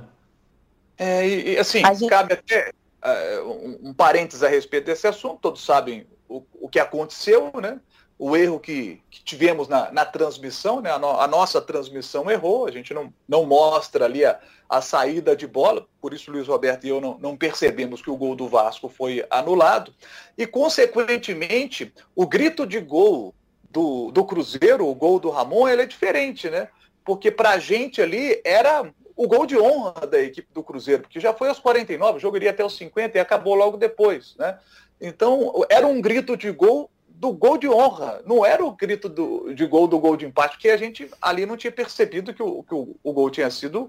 É, 0.98 1.28
e, 1.28 1.54
e 1.54 1.58
assim, 1.58 1.86
gente... 1.86 2.08
cabe 2.08 2.34
até 2.34 2.72
uh, 3.04 3.50
um, 3.50 3.90
um 3.90 3.94
parênteses 3.94 4.42
a 4.42 4.48
respeito 4.48 4.86
desse 4.86 5.08
assunto, 5.08 5.40
todos 5.42 5.64
sabem 5.64 6.08
o, 6.28 6.44
o 6.60 6.68
que 6.68 6.80
aconteceu, 6.80 7.52
né? 7.62 7.80
O 8.18 8.36
erro 8.36 8.60
que, 8.60 9.02
que 9.10 9.24
tivemos 9.24 9.68
na, 9.68 9.92
na 9.92 10.06
transmissão, 10.06 10.80
né? 10.80 10.92
A, 10.92 10.98
no, 10.98 11.20
a, 11.20 11.28
nossa 11.28 11.62
transmissão 11.62 12.32
errou, 12.32 12.66
a 12.66 12.72
gente 12.72 12.94
não, 12.94 13.14
não 13.28 13.46
mostra 13.46 14.06
ali 14.06 14.24
a, 14.24 14.40
a 14.70 14.82
saída 14.82 15.36
de 15.36 15.46
bola, 15.46 15.86
por 16.02 16.14
isso 16.14 16.32
Luiz 16.32 16.48
Roberto 16.48 16.86
e 16.86 16.90
eu 16.90 17.02
não, 17.02 17.18
não 17.20 17.36
percebemos 17.36 18.02
que 18.02 18.10
o 18.10 18.16
gol 18.16 18.36
do 18.36 18.48
Vasco 18.48 18.88
foi 18.88 19.26
anulado. 19.30 19.94
E, 20.38 20.48
consequentemente, 20.48 21.94
o 22.16 22.26
grito 22.26 22.66
de 22.66 22.80
gol 22.80 23.34
do, 23.70 24.12
do 24.12 24.24
Cruzeiro, 24.24 24.88
o 24.88 24.96
gol 24.96 25.20
do 25.20 25.30
Ramon, 25.30 25.68
ele 25.68 25.82
é 25.82 25.86
diferente, 25.86 26.50
né? 26.50 26.70
Porque 27.04 27.30
para 27.30 27.52
a 27.52 27.60
gente 27.60 28.02
ali 28.02 28.42
era 28.46 28.90
o 29.16 29.28
gol 29.28 29.46
de 29.46 29.58
honra 29.58 30.08
da 30.08 30.20
equipe 30.20 30.48
do 30.54 30.64
Cruzeiro, 30.64 31.04
porque 31.04 31.20
já 31.20 31.34
foi 31.34 31.50
aos 31.50 31.60
49, 31.60 32.18
o 32.18 32.20
jogo 32.20 32.38
iria 32.38 32.52
até 32.52 32.64
os 32.64 32.76
50 32.78 33.18
e 33.18 33.22
acabou 33.22 33.56
logo 33.56 33.78
depois, 33.78 34.36
né? 34.38 34.58
Então, 35.00 35.52
era 35.70 35.86
um 35.86 36.02
grito 36.02 36.38
de 36.38 36.50
gol 36.52 36.90
do 37.18 37.32
gol 37.32 37.58
de 37.58 37.68
honra. 37.68 38.22
Não 38.26 38.46
era 38.46 38.64
o 38.64 38.72
grito 38.72 39.08
do, 39.10 39.54
de 39.54 39.66
gol 39.66 39.88
do 39.88 40.00
gol 40.00 40.18
de 40.18 40.26
empate, 40.26 40.56
porque 40.56 40.70
a 40.70 40.78
gente 40.78 41.10
ali 41.22 41.46
não 41.46 41.58
tinha 41.58 41.72
percebido 41.72 42.34
que 42.34 42.44
o, 42.44 42.64
que 42.64 42.74
o, 42.74 42.96
o 43.04 43.14
gol 43.14 43.30
tinha 43.30 43.50
sido 43.50 43.84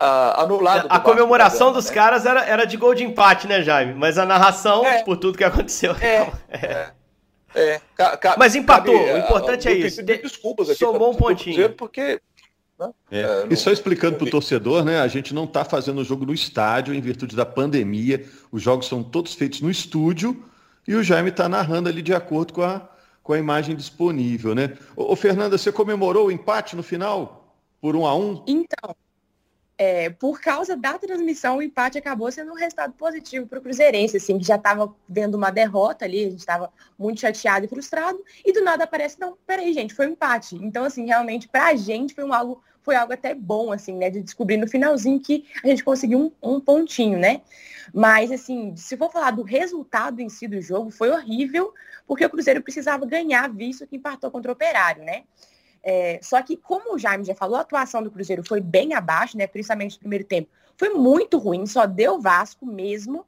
uh, 0.00 0.40
anulado. 0.40 0.86
A 0.88 1.00
comemoração 1.00 1.72
dos 1.72 1.88
né? 1.88 1.94
caras 1.94 2.24
era, 2.24 2.44
era 2.44 2.64
de 2.64 2.76
gol 2.76 2.94
de 2.94 3.04
empate, 3.04 3.46
né, 3.46 3.62
Jaime? 3.62 3.94
Mas 3.94 4.18
a 4.18 4.24
narração, 4.24 4.84
é, 4.86 5.02
por 5.02 5.16
tudo 5.16 5.36
que 5.36 5.44
aconteceu. 5.44 5.94
É. 6.00 6.30
é. 6.50 6.92
é. 7.54 7.80
Ca, 7.96 8.16
ca, 8.16 8.36
Mas 8.38 8.54
empatou, 8.54 8.94
cabe, 8.98 9.12
o 9.12 9.18
importante 9.18 9.68
é 9.68 9.72
isso. 9.72 10.02
Desculpas 10.02 10.70
aqui. 10.70 10.78
Somou 10.78 11.10
um 11.10 11.14
pontinho. 11.14 11.70
Porque 11.74 12.20
né? 12.78 12.90
É. 13.10 13.20
É, 13.20 13.46
e 13.50 13.56
só 13.56 13.70
explicando 13.70 14.16
para 14.16 14.26
o 14.26 14.30
torcedor, 14.30 14.84
né? 14.84 15.00
A 15.00 15.08
gente 15.08 15.34
não 15.34 15.44
está 15.44 15.64
fazendo 15.64 16.00
o 16.00 16.04
jogo 16.04 16.24
no 16.24 16.32
estádio 16.32 16.94
em 16.94 17.00
virtude 17.00 17.36
da 17.36 17.44
pandemia. 17.44 18.24
Os 18.50 18.62
jogos 18.62 18.86
são 18.86 19.02
todos 19.02 19.34
feitos 19.34 19.60
no 19.60 19.70
estúdio 19.70 20.42
e 20.86 20.94
o 20.94 21.02
Jaime 21.02 21.30
está 21.30 21.48
narrando 21.48 21.88
ali 21.88 22.02
de 22.02 22.14
acordo 22.14 22.52
com 22.52 22.62
a, 22.62 22.88
com 23.22 23.32
a 23.32 23.38
imagem 23.38 23.76
disponível, 23.76 24.54
né? 24.54 24.76
Ô, 24.96 25.12
ô, 25.12 25.16
Fernanda, 25.16 25.56
você 25.56 25.70
comemorou 25.70 26.26
o 26.26 26.32
empate 26.32 26.76
no 26.76 26.82
final? 26.82 27.56
Por 27.80 27.96
um 27.96 28.06
a 28.06 28.14
um? 28.14 28.44
Então, 28.46 28.94
é, 29.78 30.10
por 30.10 30.40
causa 30.40 30.76
da 30.76 30.96
transmissão, 30.96 31.56
o 31.56 31.62
empate 31.62 31.98
acabou 31.98 32.30
sendo 32.30 32.52
um 32.52 32.54
resultado 32.54 32.92
positivo 32.92 33.48
para 33.48 33.58
o 33.58 33.62
Cruzeirense, 33.62 34.16
assim, 34.16 34.38
que 34.38 34.44
já 34.44 34.54
estava 34.54 34.94
vendo 35.08 35.34
uma 35.34 35.50
derrota 35.50 36.04
ali, 36.04 36.24
a 36.24 36.30
gente 36.30 36.38
estava 36.38 36.72
muito 36.96 37.20
chateado 37.20 37.64
e 37.64 37.68
frustrado, 37.68 38.22
e 38.44 38.52
do 38.52 38.62
nada 38.62 38.84
aparece, 38.84 39.18
não, 39.18 39.36
peraí, 39.44 39.72
gente, 39.72 39.92
foi 39.92 40.06
um 40.06 40.10
empate. 40.10 40.54
Então, 40.56 40.84
assim, 40.84 41.06
realmente, 41.06 41.48
para 41.48 41.66
a 41.66 41.74
gente 41.74 42.14
foi 42.14 42.22
um 42.22 42.32
algo, 42.32 42.62
foi 42.82 42.96
algo 42.96 43.12
até 43.12 43.34
bom, 43.34 43.72
assim, 43.72 43.96
né, 43.96 44.10
de 44.10 44.20
descobrir 44.20 44.56
no 44.56 44.68
finalzinho 44.68 45.20
que 45.20 45.44
a 45.62 45.68
gente 45.68 45.84
conseguiu 45.84 46.34
um, 46.42 46.54
um 46.54 46.60
pontinho, 46.60 47.18
né? 47.18 47.42
Mas, 47.92 48.30
assim, 48.30 48.74
se 48.76 48.96
for 48.96 49.10
falar 49.10 49.32
do 49.32 49.42
resultado 49.42 50.20
em 50.20 50.28
si 50.28 50.46
do 50.46 50.60
jogo, 50.60 50.90
foi 50.90 51.10
horrível, 51.10 51.72
porque 52.06 52.24
o 52.24 52.30
Cruzeiro 52.30 52.62
precisava 52.62 53.06
ganhar, 53.06 53.48
visto 53.48 53.86
que 53.86 53.96
empatou 53.96 54.30
contra 54.30 54.50
o 54.50 54.54
Operário, 54.54 55.02
né? 55.04 55.24
É, 55.82 56.20
só 56.22 56.40
que, 56.42 56.56
como 56.56 56.94
o 56.94 56.98
Jaime 56.98 57.24
já 57.24 57.34
falou, 57.34 57.56
a 57.56 57.62
atuação 57.62 58.02
do 58.02 58.10
Cruzeiro 58.10 58.44
foi 58.44 58.60
bem 58.60 58.94
abaixo, 58.94 59.36
né? 59.36 59.46
Principalmente 59.46 59.94
no 59.94 60.00
primeiro 60.00 60.24
tempo. 60.24 60.48
Foi 60.76 60.90
muito 60.90 61.38
ruim, 61.38 61.66
só 61.66 61.86
deu 61.86 62.20
Vasco 62.20 62.64
mesmo. 62.64 63.26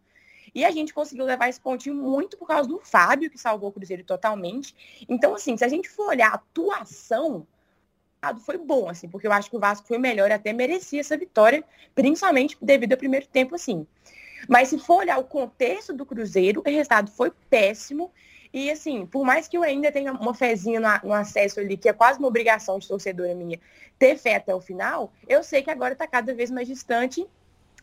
E 0.54 0.64
a 0.64 0.70
gente 0.70 0.94
conseguiu 0.94 1.24
levar 1.24 1.48
esse 1.48 1.60
pontinho 1.60 1.96
muito 1.96 2.36
por 2.36 2.46
causa 2.46 2.68
do 2.68 2.78
Fábio, 2.78 3.28
que 3.28 3.36
salvou 3.36 3.70
o 3.70 3.72
Cruzeiro 3.72 4.04
totalmente. 4.04 5.04
Então, 5.08 5.34
assim, 5.34 5.56
se 5.56 5.64
a 5.64 5.68
gente 5.68 5.88
for 5.88 6.10
olhar 6.10 6.30
a 6.30 6.34
atuação, 6.34 7.44
foi 8.44 8.58
bom, 8.58 8.88
assim, 8.88 9.08
porque 9.08 9.26
eu 9.26 9.32
acho 9.32 9.50
que 9.50 9.56
o 9.56 9.60
Vasco 9.60 9.86
foi 9.86 9.98
melhor 9.98 10.30
e 10.30 10.34
até 10.34 10.52
merecia 10.52 11.00
essa 11.00 11.16
vitória, 11.16 11.64
principalmente 11.94 12.56
devido 12.60 12.92
ao 12.92 12.98
primeiro 12.98 13.26
tempo, 13.26 13.54
assim. 13.54 13.86
Mas 14.48 14.68
se 14.68 14.78
for 14.78 14.96
olhar 14.96 15.18
o 15.18 15.24
contexto 15.24 15.92
do 15.92 16.06
Cruzeiro, 16.06 16.62
o 16.64 16.70
resultado 16.70 17.10
foi 17.10 17.32
péssimo. 17.48 18.10
E 18.52 18.70
assim, 18.70 19.04
por 19.06 19.24
mais 19.24 19.48
que 19.48 19.56
eu 19.56 19.62
ainda 19.62 19.90
tenha 19.90 20.12
uma 20.12 20.34
fezinha 20.34 20.78
no, 20.78 21.08
no, 21.08 21.12
acesso 21.12 21.58
ali, 21.58 21.76
que 21.76 21.88
é 21.88 21.92
quase 21.92 22.18
uma 22.18 22.28
obrigação 22.28 22.78
de 22.78 22.86
torcedora 22.86 23.34
minha, 23.34 23.58
ter 23.98 24.16
fé 24.16 24.36
até 24.36 24.54
o 24.54 24.60
final, 24.60 25.12
eu 25.28 25.42
sei 25.42 25.62
que 25.62 25.70
agora 25.70 25.94
está 25.94 26.06
cada 26.06 26.32
vez 26.34 26.50
mais 26.50 26.68
distante. 26.68 27.26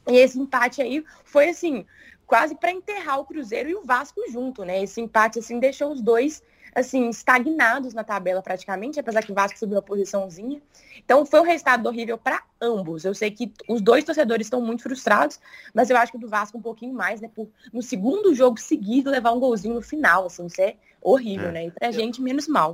E 0.08 0.16
esse 0.16 0.40
empate 0.40 0.82
aí 0.82 1.04
foi 1.26 1.50
assim, 1.50 1.86
quase 2.26 2.56
para 2.56 2.72
enterrar 2.72 3.20
o 3.20 3.26
Cruzeiro 3.26 3.70
e 3.70 3.76
o 3.76 3.84
Vasco 3.84 4.22
junto, 4.32 4.64
né? 4.64 4.82
Esse 4.82 5.02
empate 5.02 5.40
assim 5.40 5.60
deixou 5.60 5.92
os 5.92 6.02
dois 6.02 6.42
assim, 6.74 7.10
estagnados 7.10 7.94
na 7.94 8.04
tabela 8.04 8.42
praticamente, 8.42 9.00
apesar 9.00 9.24
que 9.24 9.32
o 9.32 9.36
Vasco 9.36 9.58
subiu 9.58 9.75
uma 9.75 9.82
posiçãozinha. 9.82 10.62
Então 11.04 11.25
foi 11.25 11.42
um 11.42 11.44
resultado 11.44 11.86
horrível 11.88 12.18
para 12.18 12.42
ambos. 12.62 13.06
Eu 13.06 13.13
sei 13.13 13.32
que 13.32 13.51
os 13.68 13.82
dois 13.82 14.04
torcedores 14.04 14.48
estão 14.48 14.62
muito 14.62 14.84
frustrados, 14.84 15.40
mas 15.74 15.90
eu 15.90 15.98
acho 15.98 16.12
que 16.12 16.18
o 16.18 16.22
do 16.22 16.30
Vasco 16.30 16.58
um 16.58 16.62
pouquinho 16.62 16.94
mais, 16.94 17.20
né? 17.22 17.30
Por 17.34 17.50
no 17.74 17.82
segundo 17.82 18.34
jogo 18.34 18.60
seguido 18.60 19.10
levar 19.10 19.32
um 19.32 19.40
golzinho 19.40 19.75
no 19.75 19.82
final, 19.82 20.25
assim, 20.25 20.46
isso 20.46 20.62
é 20.62 20.75
horrível, 21.01 21.50
é. 21.50 21.51
né? 21.51 21.66
E 21.68 21.72
pra 21.72 21.92
gente, 21.92 22.22
menos 22.22 22.48
mal. 22.48 22.74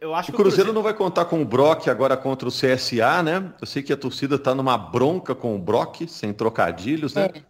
Eu 0.00 0.14
acho 0.14 0.30
o 0.30 0.34
Cruzeiro, 0.34 0.34
o 0.34 0.36
Cruzeiro 0.36 0.72
não 0.72 0.82
vai 0.82 0.92
contar 0.92 1.24
com 1.24 1.40
o 1.40 1.44
Brock 1.44 1.88
agora 1.88 2.16
contra 2.16 2.46
o 2.48 2.52
CSA, 2.52 3.22
né? 3.22 3.52
Eu 3.60 3.66
sei 3.66 3.82
que 3.82 3.92
a 3.92 3.96
torcida 3.96 4.38
tá 4.38 4.54
numa 4.54 4.76
bronca 4.76 5.34
com 5.34 5.54
o 5.54 5.58
Brock, 5.58 6.06
sem 6.06 6.32
trocadilhos, 6.32 7.14
né? 7.14 7.30
É. 7.34 7.49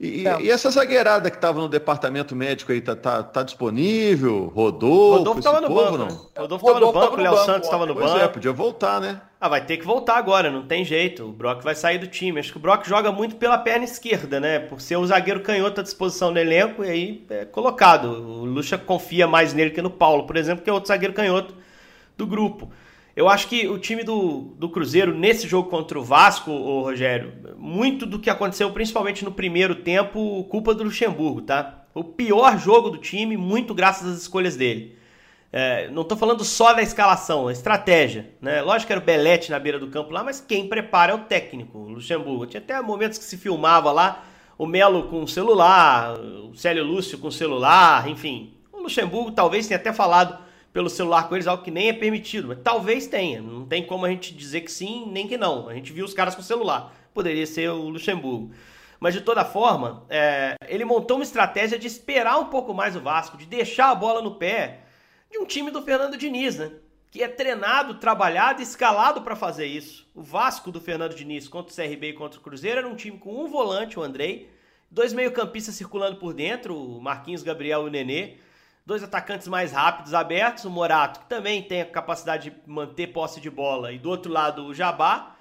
E, 0.00 0.24
e, 0.24 0.50
essa 0.50 0.68
zagueirada 0.68 1.30
que 1.30 1.36
estava 1.36 1.60
no 1.60 1.68
departamento 1.68 2.34
médico 2.34 2.72
aí, 2.72 2.80
tá, 2.80 2.96
tá, 2.96 3.22
tá 3.22 3.42
disponível? 3.44 4.50
Rodolfo? 4.52 5.18
Rodolfo 5.18 5.38
estava 5.38 5.60
no 5.60 5.68
banco, 5.68 5.98
não? 5.98 6.06
Né? 6.06 6.18
Rodolfo 6.36 6.66
estava 6.66 6.80
no 6.80 6.92
banco, 6.92 7.14
o 7.14 7.20
Léo 7.20 7.36
Santos 7.44 7.64
estava 7.68 7.86
no 7.86 7.94
banco. 7.94 8.18
é, 8.18 8.26
podia 8.26 8.52
voltar, 8.52 9.00
né? 9.00 9.20
Ah, 9.40 9.48
vai 9.48 9.64
ter 9.64 9.76
que 9.76 9.84
voltar 9.84 10.16
agora, 10.16 10.50
não 10.50 10.66
tem 10.66 10.84
jeito. 10.84 11.24
O 11.24 11.32
Brock 11.32 11.62
vai 11.62 11.74
sair 11.74 11.98
do 11.98 12.06
time. 12.06 12.40
Acho 12.40 12.50
que 12.50 12.58
o 12.58 12.60
Brock 12.60 12.84
joga 12.84 13.12
muito 13.12 13.36
pela 13.36 13.58
perna 13.58 13.84
esquerda, 13.84 14.40
né? 14.40 14.58
Por 14.58 14.80
ser 14.80 14.96
o 14.96 15.06
zagueiro 15.06 15.40
canhoto 15.40 15.80
à 15.80 15.84
disposição 15.84 16.32
do 16.32 16.38
elenco, 16.38 16.84
e 16.84 16.90
aí 16.90 17.26
é 17.30 17.44
colocado. 17.44 18.06
O 18.06 18.44
Lucha 18.44 18.76
confia 18.76 19.26
mais 19.26 19.52
nele 19.54 19.70
que 19.70 19.82
no 19.82 19.90
Paulo, 19.90 20.26
por 20.26 20.36
exemplo, 20.36 20.64
que 20.64 20.70
é 20.70 20.72
outro 20.72 20.88
zagueiro 20.88 21.14
canhoto 21.14 21.54
do 22.16 22.26
grupo. 22.26 22.72
Eu 23.14 23.28
acho 23.28 23.46
que 23.46 23.68
o 23.68 23.78
time 23.78 24.02
do, 24.02 24.54
do 24.56 24.70
Cruzeiro, 24.70 25.14
nesse 25.14 25.46
jogo 25.46 25.68
contra 25.68 25.98
o 25.98 26.02
Vasco, 26.02 26.50
o 26.50 26.82
Rogério, 26.82 27.32
muito 27.58 28.06
do 28.06 28.18
que 28.18 28.30
aconteceu, 28.30 28.70
principalmente 28.70 29.24
no 29.24 29.30
primeiro 29.30 29.74
tempo, 29.76 30.44
culpa 30.44 30.74
do 30.74 30.84
Luxemburgo, 30.84 31.42
tá? 31.42 31.84
O 31.94 32.02
pior 32.02 32.58
jogo 32.58 32.88
do 32.88 32.96
time, 32.96 33.36
muito 33.36 33.74
graças 33.74 34.08
às 34.08 34.22
escolhas 34.22 34.56
dele. 34.56 34.96
É, 35.52 35.90
não 35.90 36.00
estou 36.00 36.16
falando 36.16 36.42
só 36.42 36.72
da 36.72 36.80
escalação, 36.80 37.48
a 37.48 37.52
estratégia. 37.52 38.30
Né? 38.40 38.62
Lógico 38.62 38.86
que 38.86 38.92
era 38.94 39.02
o 39.02 39.04
Belete 39.04 39.50
na 39.50 39.58
beira 39.58 39.78
do 39.78 39.88
campo 39.88 40.10
lá, 40.10 40.24
mas 40.24 40.40
quem 40.40 40.66
prepara 40.66 41.12
é 41.12 41.14
o 41.14 41.18
técnico, 41.18 41.76
o 41.76 41.88
Luxemburgo. 41.90 42.46
Tinha 42.46 42.62
até 42.62 42.80
momentos 42.80 43.18
que 43.18 43.24
se 43.24 43.36
filmava 43.36 43.92
lá, 43.92 44.24
o 44.56 44.64
Melo 44.64 45.08
com 45.08 45.22
o 45.22 45.28
celular, 45.28 46.18
o 46.18 46.54
Célio 46.54 46.82
Lúcio 46.82 47.18
com 47.18 47.28
o 47.28 47.32
celular, 47.32 48.08
enfim. 48.08 48.54
O 48.72 48.80
Luxemburgo 48.80 49.32
talvez 49.32 49.66
tenha 49.66 49.78
até 49.78 49.92
falado 49.92 50.38
pelo 50.72 50.88
celular 50.88 51.28
com 51.28 51.34
eles, 51.34 51.46
algo 51.46 51.62
que 51.62 51.70
nem 51.70 51.88
é 51.88 51.92
permitido, 51.92 52.48
mas 52.48 52.58
talvez 52.62 53.06
tenha. 53.06 53.42
Não 53.42 53.66
tem 53.66 53.84
como 53.84 54.06
a 54.06 54.08
gente 54.08 54.34
dizer 54.34 54.62
que 54.62 54.72
sim, 54.72 55.06
nem 55.10 55.28
que 55.28 55.36
não. 55.36 55.68
A 55.68 55.74
gente 55.74 55.92
viu 55.92 56.04
os 56.04 56.14
caras 56.14 56.34
com 56.34 56.42
celular. 56.42 56.94
Poderia 57.12 57.46
ser 57.46 57.70
o 57.70 57.90
Luxemburgo. 57.90 58.52
Mas 58.98 59.14
de 59.14 59.20
toda 59.20 59.44
forma, 59.44 60.06
é, 60.08 60.54
ele 60.66 60.84
montou 60.84 61.18
uma 61.18 61.24
estratégia 61.24 61.78
de 61.78 61.86
esperar 61.86 62.38
um 62.38 62.46
pouco 62.46 62.72
mais 62.72 62.96
o 62.96 63.00
Vasco, 63.00 63.36
de 63.36 63.44
deixar 63.44 63.90
a 63.90 63.94
bola 63.94 64.22
no 64.22 64.36
pé 64.36 64.80
de 65.30 65.38
um 65.38 65.44
time 65.44 65.70
do 65.70 65.82
Fernando 65.82 66.16
Diniz, 66.16 66.56
né? 66.56 66.70
Que 67.10 67.22
é 67.22 67.28
treinado, 67.28 67.94
trabalhado, 67.94 68.62
escalado 68.62 69.20
para 69.20 69.36
fazer 69.36 69.66
isso. 69.66 70.08
O 70.14 70.22
Vasco 70.22 70.70
do 70.70 70.80
Fernando 70.80 71.14
Diniz 71.14 71.48
contra 71.48 71.72
o 71.72 71.76
CRB 71.76 72.10
e 72.10 72.12
contra 72.14 72.38
o 72.38 72.42
Cruzeiro 72.42 72.78
era 72.78 72.88
um 72.88 72.94
time 72.94 73.18
com 73.18 73.44
um 73.44 73.48
volante, 73.48 73.98
o 73.98 74.02
Andrei, 74.02 74.48
dois 74.90 75.12
meio-campistas 75.12 75.74
circulando 75.74 76.16
por 76.16 76.32
dentro, 76.32 76.74
o 76.74 77.02
Marquinhos 77.02 77.42
Gabriel 77.42 77.82
e 77.82 77.88
o 77.88 77.90
Nenê 77.90 78.36
dois 78.84 79.02
atacantes 79.02 79.48
mais 79.48 79.72
rápidos 79.72 80.14
abertos, 80.14 80.64
o 80.64 80.70
Morato, 80.70 81.20
que 81.20 81.26
também 81.26 81.62
tem 81.62 81.82
a 81.82 81.86
capacidade 81.86 82.50
de 82.50 82.56
manter 82.66 83.08
posse 83.08 83.40
de 83.40 83.50
bola, 83.50 83.92
e 83.92 83.98
do 83.98 84.10
outro 84.10 84.32
lado 84.32 84.66
o 84.66 84.74
Jabá, 84.74 85.36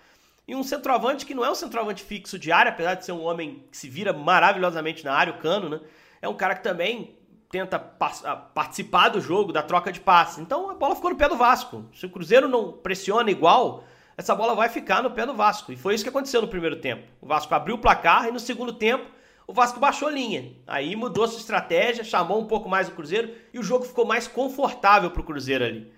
e 0.48 0.56
um 0.56 0.64
centroavante 0.64 1.26
que 1.26 1.34
não 1.34 1.46
é 1.46 1.52
um 1.52 1.56
centroavante 1.56 2.04
fixo 2.04 2.38
de 2.38 2.52
área, 2.52 2.72
apesar 2.72 2.96
de 2.96 3.06
ser 3.06 3.12
um 3.12 3.24
homem 3.24 3.64
que 3.72 3.78
se 3.78 3.88
vira 3.88 4.12
maravilhosamente 4.12 5.06
na 5.06 5.14
área, 5.14 5.34
o 5.34 5.38
Cano, 5.38 5.70
né? 5.70 5.80
É 6.22 6.28
um 6.28 6.34
cara 6.34 6.56
que 6.56 6.64
também 6.64 7.16
tenta 7.50 7.78
participar 7.78 9.10
do 9.10 9.20
jogo, 9.20 9.52
da 9.52 9.62
troca 9.62 9.92
de 9.92 10.00
passes. 10.00 10.40
Então 10.40 10.70
a 10.70 10.74
bola 10.74 10.96
ficou 10.96 11.10
no 11.10 11.18
pé 11.18 11.28
do 11.28 11.36
Vasco. 11.36 11.86
Se 11.94 12.06
o 12.06 12.10
Cruzeiro 12.10 12.48
não 12.48 12.72
pressiona 12.72 13.30
igual, 13.30 13.84
essa 14.18 14.34
bola 14.34 14.56
vai 14.56 14.70
ficar 14.70 15.04
no 15.04 15.12
pé 15.12 15.26
do 15.26 15.34
Vasco. 15.34 15.72
E 15.72 15.76
foi 15.76 15.94
isso 15.94 16.04
que 16.04 16.10
aconteceu 16.10 16.42
no 16.42 16.48
primeiro 16.48 16.78
tempo. 16.78 17.08
O 17.20 17.28
Vasco 17.28 17.54
abriu 17.54 17.76
o 17.76 17.80
placar 17.80 18.28
e 18.28 18.32
no 18.32 18.40
segundo 18.40 18.72
tempo 18.72 19.06
o 19.48 19.54
Vasco 19.54 19.80
baixou 19.80 20.10
linha. 20.10 20.54
Aí 20.66 20.96
mudou 20.96 21.28
sua 21.28 21.40
estratégia, 21.40 22.04
chamou 22.04 22.40
um 22.40 22.46
pouco 22.46 22.70
mais 22.70 22.88
o 22.88 22.92
Cruzeiro 22.92 23.32
e 23.54 23.60
o 23.60 23.64
jogo 23.64 23.86
ficou 23.86 24.06
mais 24.06 24.28
confortável 24.28 25.12
para 25.12 25.22
o 25.22 25.26
Cruzeiro 25.26 25.64
ali. 25.64 25.92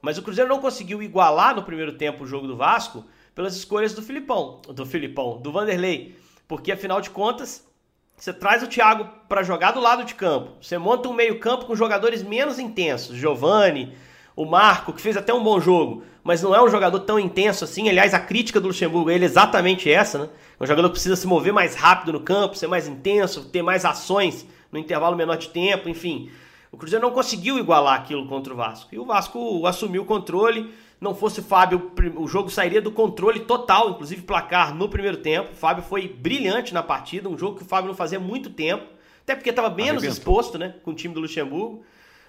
Mas 0.00 0.18
o 0.18 0.22
Cruzeiro 0.22 0.48
não 0.48 0.60
conseguiu 0.60 1.02
igualar 1.02 1.54
no 1.54 1.62
primeiro 1.62 1.92
tempo 1.92 2.24
o 2.24 2.26
jogo 2.26 2.46
do 2.46 2.56
Vasco 2.56 3.04
pelas 3.34 3.56
escolhas 3.56 3.94
do 3.94 4.02
Filipão, 4.02 4.60
do 4.68 4.84
Filipão, 4.84 5.40
do 5.40 5.52
Vanderlei, 5.52 6.16
porque 6.46 6.72
afinal 6.72 7.00
de 7.00 7.10
contas 7.10 7.66
você 8.16 8.32
traz 8.32 8.62
o 8.62 8.66
Thiago 8.66 9.08
para 9.28 9.44
jogar 9.44 9.70
do 9.70 9.80
lado 9.80 10.04
de 10.04 10.14
campo, 10.14 10.52
você 10.60 10.76
monta 10.76 11.08
um 11.08 11.12
meio 11.12 11.38
campo 11.38 11.66
com 11.66 11.76
jogadores 11.76 12.20
menos 12.22 12.58
intensos, 12.58 13.16
Giovani, 13.16 13.94
o 14.34 14.44
Marco, 14.44 14.92
que 14.92 15.00
fez 15.00 15.16
até 15.16 15.32
um 15.32 15.42
bom 15.42 15.60
jogo, 15.60 16.04
mas 16.22 16.42
não 16.42 16.54
é 16.54 16.62
um 16.62 16.68
jogador 16.68 17.00
tão 17.00 17.18
intenso 17.18 17.64
assim. 17.64 17.88
Aliás, 17.88 18.14
a 18.14 18.20
crítica 18.20 18.60
do 18.60 18.68
Luxemburgo 18.68 19.10
é 19.10 19.16
exatamente 19.16 19.90
essa, 19.90 20.18
né? 20.18 20.28
Um 20.60 20.66
jogador 20.66 20.90
precisa 20.90 21.14
se 21.14 21.26
mover 21.26 21.52
mais 21.52 21.74
rápido 21.74 22.12
no 22.12 22.20
campo, 22.20 22.56
ser 22.56 22.66
mais 22.66 22.88
intenso, 22.88 23.48
ter 23.48 23.62
mais 23.62 23.84
ações 23.84 24.46
no 24.72 24.78
intervalo 24.78 25.16
menor 25.16 25.36
de 25.36 25.48
tempo, 25.48 25.88
enfim. 25.88 26.30
O 26.70 26.76
Cruzeiro 26.76 27.04
não 27.04 27.12
conseguiu 27.12 27.58
igualar 27.58 27.94
aquilo 27.94 28.26
contra 28.26 28.52
o 28.52 28.56
Vasco. 28.56 28.94
E 28.94 28.98
o 28.98 29.04
Vasco 29.04 29.66
assumiu 29.66 30.02
o 30.02 30.06
controle. 30.06 30.72
Não 31.00 31.14
fosse 31.14 31.38
o 31.40 31.42
Fábio, 31.44 31.92
o 32.16 32.26
jogo 32.26 32.50
sairia 32.50 32.82
do 32.82 32.90
controle 32.90 33.40
total, 33.40 33.90
inclusive 33.90 34.22
placar 34.22 34.74
no 34.74 34.88
primeiro 34.88 35.18
tempo. 35.18 35.52
O 35.52 35.54
Fábio 35.54 35.84
foi 35.84 36.08
brilhante 36.08 36.74
na 36.74 36.82
partida, 36.82 37.28
um 37.28 37.38
jogo 37.38 37.56
que 37.56 37.62
o 37.62 37.66
Fábio 37.66 37.86
não 37.86 37.94
fazia 37.94 38.18
muito 38.18 38.50
tempo, 38.50 38.84
até 39.22 39.36
porque 39.36 39.50
estava 39.50 39.70
menos 39.70 40.02
exposto 40.02 40.58
né, 40.58 40.74
com 40.82 40.90
o 40.90 40.94
time 40.94 41.14
do 41.14 41.20
Luxemburgo. 41.20 41.84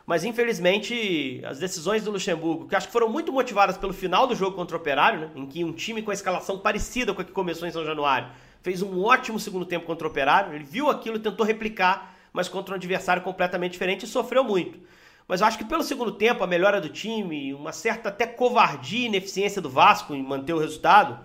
Mas 0.10 0.24
infelizmente 0.24 1.40
as 1.46 1.60
decisões 1.60 2.04
do 2.04 2.10
Luxemburgo, 2.10 2.68
que 2.68 2.76
acho 2.76 2.88
que 2.88 2.92
foram 2.92 3.08
muito 3.08 3.32
motivadas 3.32 3.78
pelo 3.78 3.94
final 3.94 4.26
do 4.26 4.34
jogo 4.34 4.56
contra 4.56 4.76
o 4.76 4.80
Operário, 4.80 5.20
né, 5.20 5.30
em 5.36 5.46
que 5.46 5.64
um 5.64 5.72
time 5.72 6.02
com 6.02 6.10
a 6.10 6.14
escalação 6.16 6.58
parecida 6.58 7.14
com 7.14 7.22
a 7.22 7.24
que 7.24 7.32
começou 7.32 7.68
em 7.68 7.72
São 7.72 7.86
Januário 7.86 8.28
fez 8.64 8.82
um 8.82 9.04
ótimo 9.04 9.40
segundo 9.40 9.68
tempo 9.68 9.86
contra 9.86 10.08
o 10.08 10.10
Operário, 10.10 10.56
ele 10.56 10.64
viu 10.64 10.90
aquilo 10.90 11.18
e 11.18 11.20
tentou 11.20 11.46
replicar, 11.46 12.16
mas 12.34 12.50
contra 12.50 12.74
um 12.74 12.76
adversário 12.76 13.22
completamente 13.22 13.74
diferente 13.74 14.06
e 14.06 14.08
sofreu 14.08 14.44
muito. 14.44 14.80
Mas 15.28 15.42
eu 15.42 15.48
acho 15.48 15.60
que 15.60 15.64
pelo 15.64 15.84
segundo 15.84 16.14
tempo, 16.14 16.44
a 16.44 16.48
melhora 16.48 16.82
do 16.82 16.90
time, 16.90 17.54
uma 17.54 17.72
certa 17.72 18.10
até 18.10 18.26
covardia 18.26 19.04
e 19.04 19.06
ineficiência 19.06 19.62
do 19.62 19.70
Vasco 19.70 20.16
em 20.16 20.24
manter 20.24 20.54
o 20.54 20.58
resultado, 20.58 21.20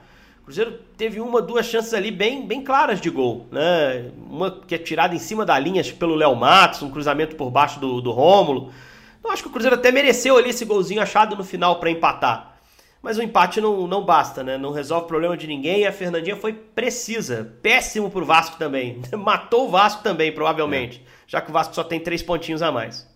o 0.45 0.53
Cruzeiro 0.53 0.79
teve 0.95 1.23
uma, 1.23 1.41
duas 1.41 1.65
chances 1.65 1.95
ali 1.95 2.11
bem, 2.11 2.47
bem 2.47 2.63
claras 2.63 3.01
de 3.01 3.09
gol, 3.09 3.47
né? 3.51 4.11
Uma 4.29 4.51
que 4.51 4.75
é 4.75 4.79
tirada 4.79 5.15
em 5.15 5.19
cima 5.19 5.43
da 5.43 5.59
linha 5.59 5.83
pelo 5.99 6.15
Léo 6.15 6.37
Matos, 6.37 6.83
um 6.83 6.91
cruzamento 6.91 7.35
por 7.35 7.51
baixo 7.51 7.81
do, 7.81 7.99
do 8.03 8.11
Rômulo. 8.11 8.71
Então 9.19 9.33
acho 9.33 9.43
que 9.43 9.49
o 9.49 9.51
Cruzeiro 9.51 9.75
até 9.75 9.91
mereceu 9.91 10.37
ali 10.37 10.51
esse 10.51 10.67
golzinho 10.67 11.01
achado 11.01 11.35
no 11.35 11.43
final 11.43 11.81
para 11.81 11.91
empatar. 11.91 12.59
Mas 13.01 13.17
o 13.17 13.23
empate 13.23 13.59
não, 13.59 13.87
não 13.87 14.05
basta, 14.05 14.45
né? 14.45 14.59
Não 14.59 14.71
resolve 14.71 15.07
o 15.07 15.09
problema 15.09 15.35
de 15.35 15.47
ninguém 15.47 15.81
e 15.81 15.87
a 15.87 15.93
Fernandinha 15.93 16.37
foi 16.37 16.53
precisa. 16.53 17.57
Péssimo 17.63 18.11
pro 18.11 18.27
Vasco 18.27 18.59
também. 18.59 19.01
Matou 19.17 19.69
o 19.69 19.71
Vasco 19.71 20.03
também, 20.03 20.31
provavelmente. 20.31 21.03
É. 21.03 21.11
Já 21.27 21.41
que 21.41 21.49
o 21.49 21.55
Vasco 21.55 21.75
só 21.75 21.83
tem 21.83 22.01
três 22.01 22.23
pontinhos 22.23 22.61
a 22.61 22.71
mais. 22.71 23.09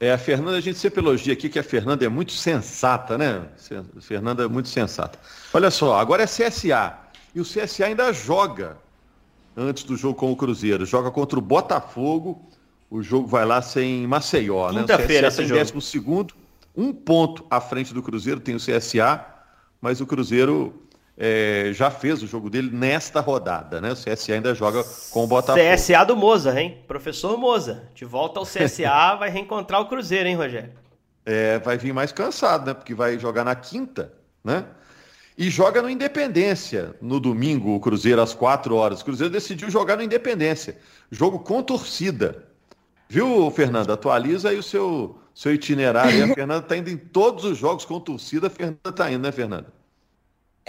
É, 0.00 0.12
a 0.12 0.18
Fernanda, 0.18 0.56
a 0.56 0.60
gente 0.62 0.78
sempre 0.78 0.98
elogia 1.00 1.34
aqui 1.34 1.50
que 1.50 1.58
a 1.58 1.62
Fernanda 1.62 2.06
é 2.06 2.08
muito 2.08 2.32
sensata, 2.32 3.18
né? 3.18 3.42
Fernanda 4.00 4.44
é 4.44 4.48
muito 4.48 4.70
sensata. 4.70 5.18
Olha 5.52 5.70
só, 5.70 6.00
agora 6.00 6.22
é 6.22 6.26
CSA. 6.26 6.98
E 7.34 7.40
o 7.40 7.44
CSA 7.44 7.84
ainda 7.84 8.10
joga 8.10 8.78
antes 9.54 9.84
do 9.84 9.96
jogo 9.98 10.14
com 10.14 10.32
o 10.32 10.36
Cruzeiro. 10.36 10.86
Joga 10.86 11.10
contra 11.10 11.38
o 11.38 11.42
Botafogo. 11.42 12.48
O 12.90 13.02
jogo 13.02 13.28
vai 13.28 13.44
lá 13.44 13.60
sem 13.60 14.06
Maceió, 14.06 14.72
né? 14.72 14.80
Quinta-feira 14.80 15.28
esse 15.28 15.42
jogo. 15.42 15.60
décimo 15.60 15.82
segundo, 15.82 16.34
um 16.74 16.94
ponto 16.94 17.44
à 17.50 17.60
frente 17.60 17.92
do 17.92 18.02
Cruzeiro, 18.02 18.40
tem 18.40 18.54
o 18.54 18.58
CSA, 18.58 19.24
mas 19.82 20.00
o 20.00 20.06
Cruzeiro 20.06 20.82
é, 21.22 21.70
já 21.74 21.90
fez 21.90 22.22
o 22.22 22.26
jogo 22.26 22.48
dele 22.48 22.70
nesta 22.72 23.20
rodada, 23.20 23.78
né? 23.78 23.92
O 23.92 23.94
CSA 23.94 24.32
ainda 24.32 24.54
joga 24.54 24.82
com 25.10 25.24
o 25.24 25.26
Botafogo. 25.26 25.62
CSA 25.62 26.02
do 26.02 26.16
Moza, 26.16 26.58
hein? 26.58 26.78
Professor 26.88 27.36
Moza, 27.36 27.90
de 27.94 28.06
volta 28.06 28.40
ao 28.40 28.46
CSA, 28.46 29.16
vai 29.20 29.28
reencontrar 29.28 29.82
o 29.82 29.86
Cruzeiro, 29.86 30.26
hein, 30.26 30.34
Rogério? 30.34 30.70
É, 31.26 31.58
vai 31.58 31.76
vir 31.76 31.92
mais 31.92 32.10
cansado, 32.10 32.64
né? 32.64 32.72
Porque 32.72 32.94
vai 32.94 33.18
jogar 33.18 33.44
na 33.44 33.54
quinta, 33.54 34.14
né? 34.42 34.64
E 35.36 35.50
joga 35.50 35.82
no 35.82 35.90
Independência 35.90 36.96
no 37.02 37.20
domingo, 37.20 37.74
o 37.74 37.80
Cruzeiro 37.80 38.22
às 38.22 38.32
4 38.32 38.74
horas. 38.74 39.02
O 39.02 39.04
Cruzeiro 39.04 39.30
decidiu 39.30 39.68
jogar 39.68 39.98
no 39.98 40.02
Independência. 40.02 40.78
Jogo 41.10 41.40
com 41.40 41.62
torcida. 41.62 42.46
Viu, 43.10 43.50
Fernanda? 43.50 43.92
Atualiza 43.92 44.48
aí 44.48 44.58
o 44.58 44.62
seu, 44.62 45.18
seu 45.34 45.52
itinerário. 45.52 46.32
A 46.32 46.34
Fernanda 46.34 46.64
está 46.64 46.76
indo 46.78 46.88
em 46.88 46.96
todos 46.96 47.44
os 47.44 47.58
jogos 47.58 47.84
com 47.84 48.00
torcida. 48.00 48.46
A 48.46 48.50
Fernanda 48.50 48.88
está 48.88 49.12
indo, 49.12 49.22
né, 49.22 49.32
Fernanda? 49.32 49.79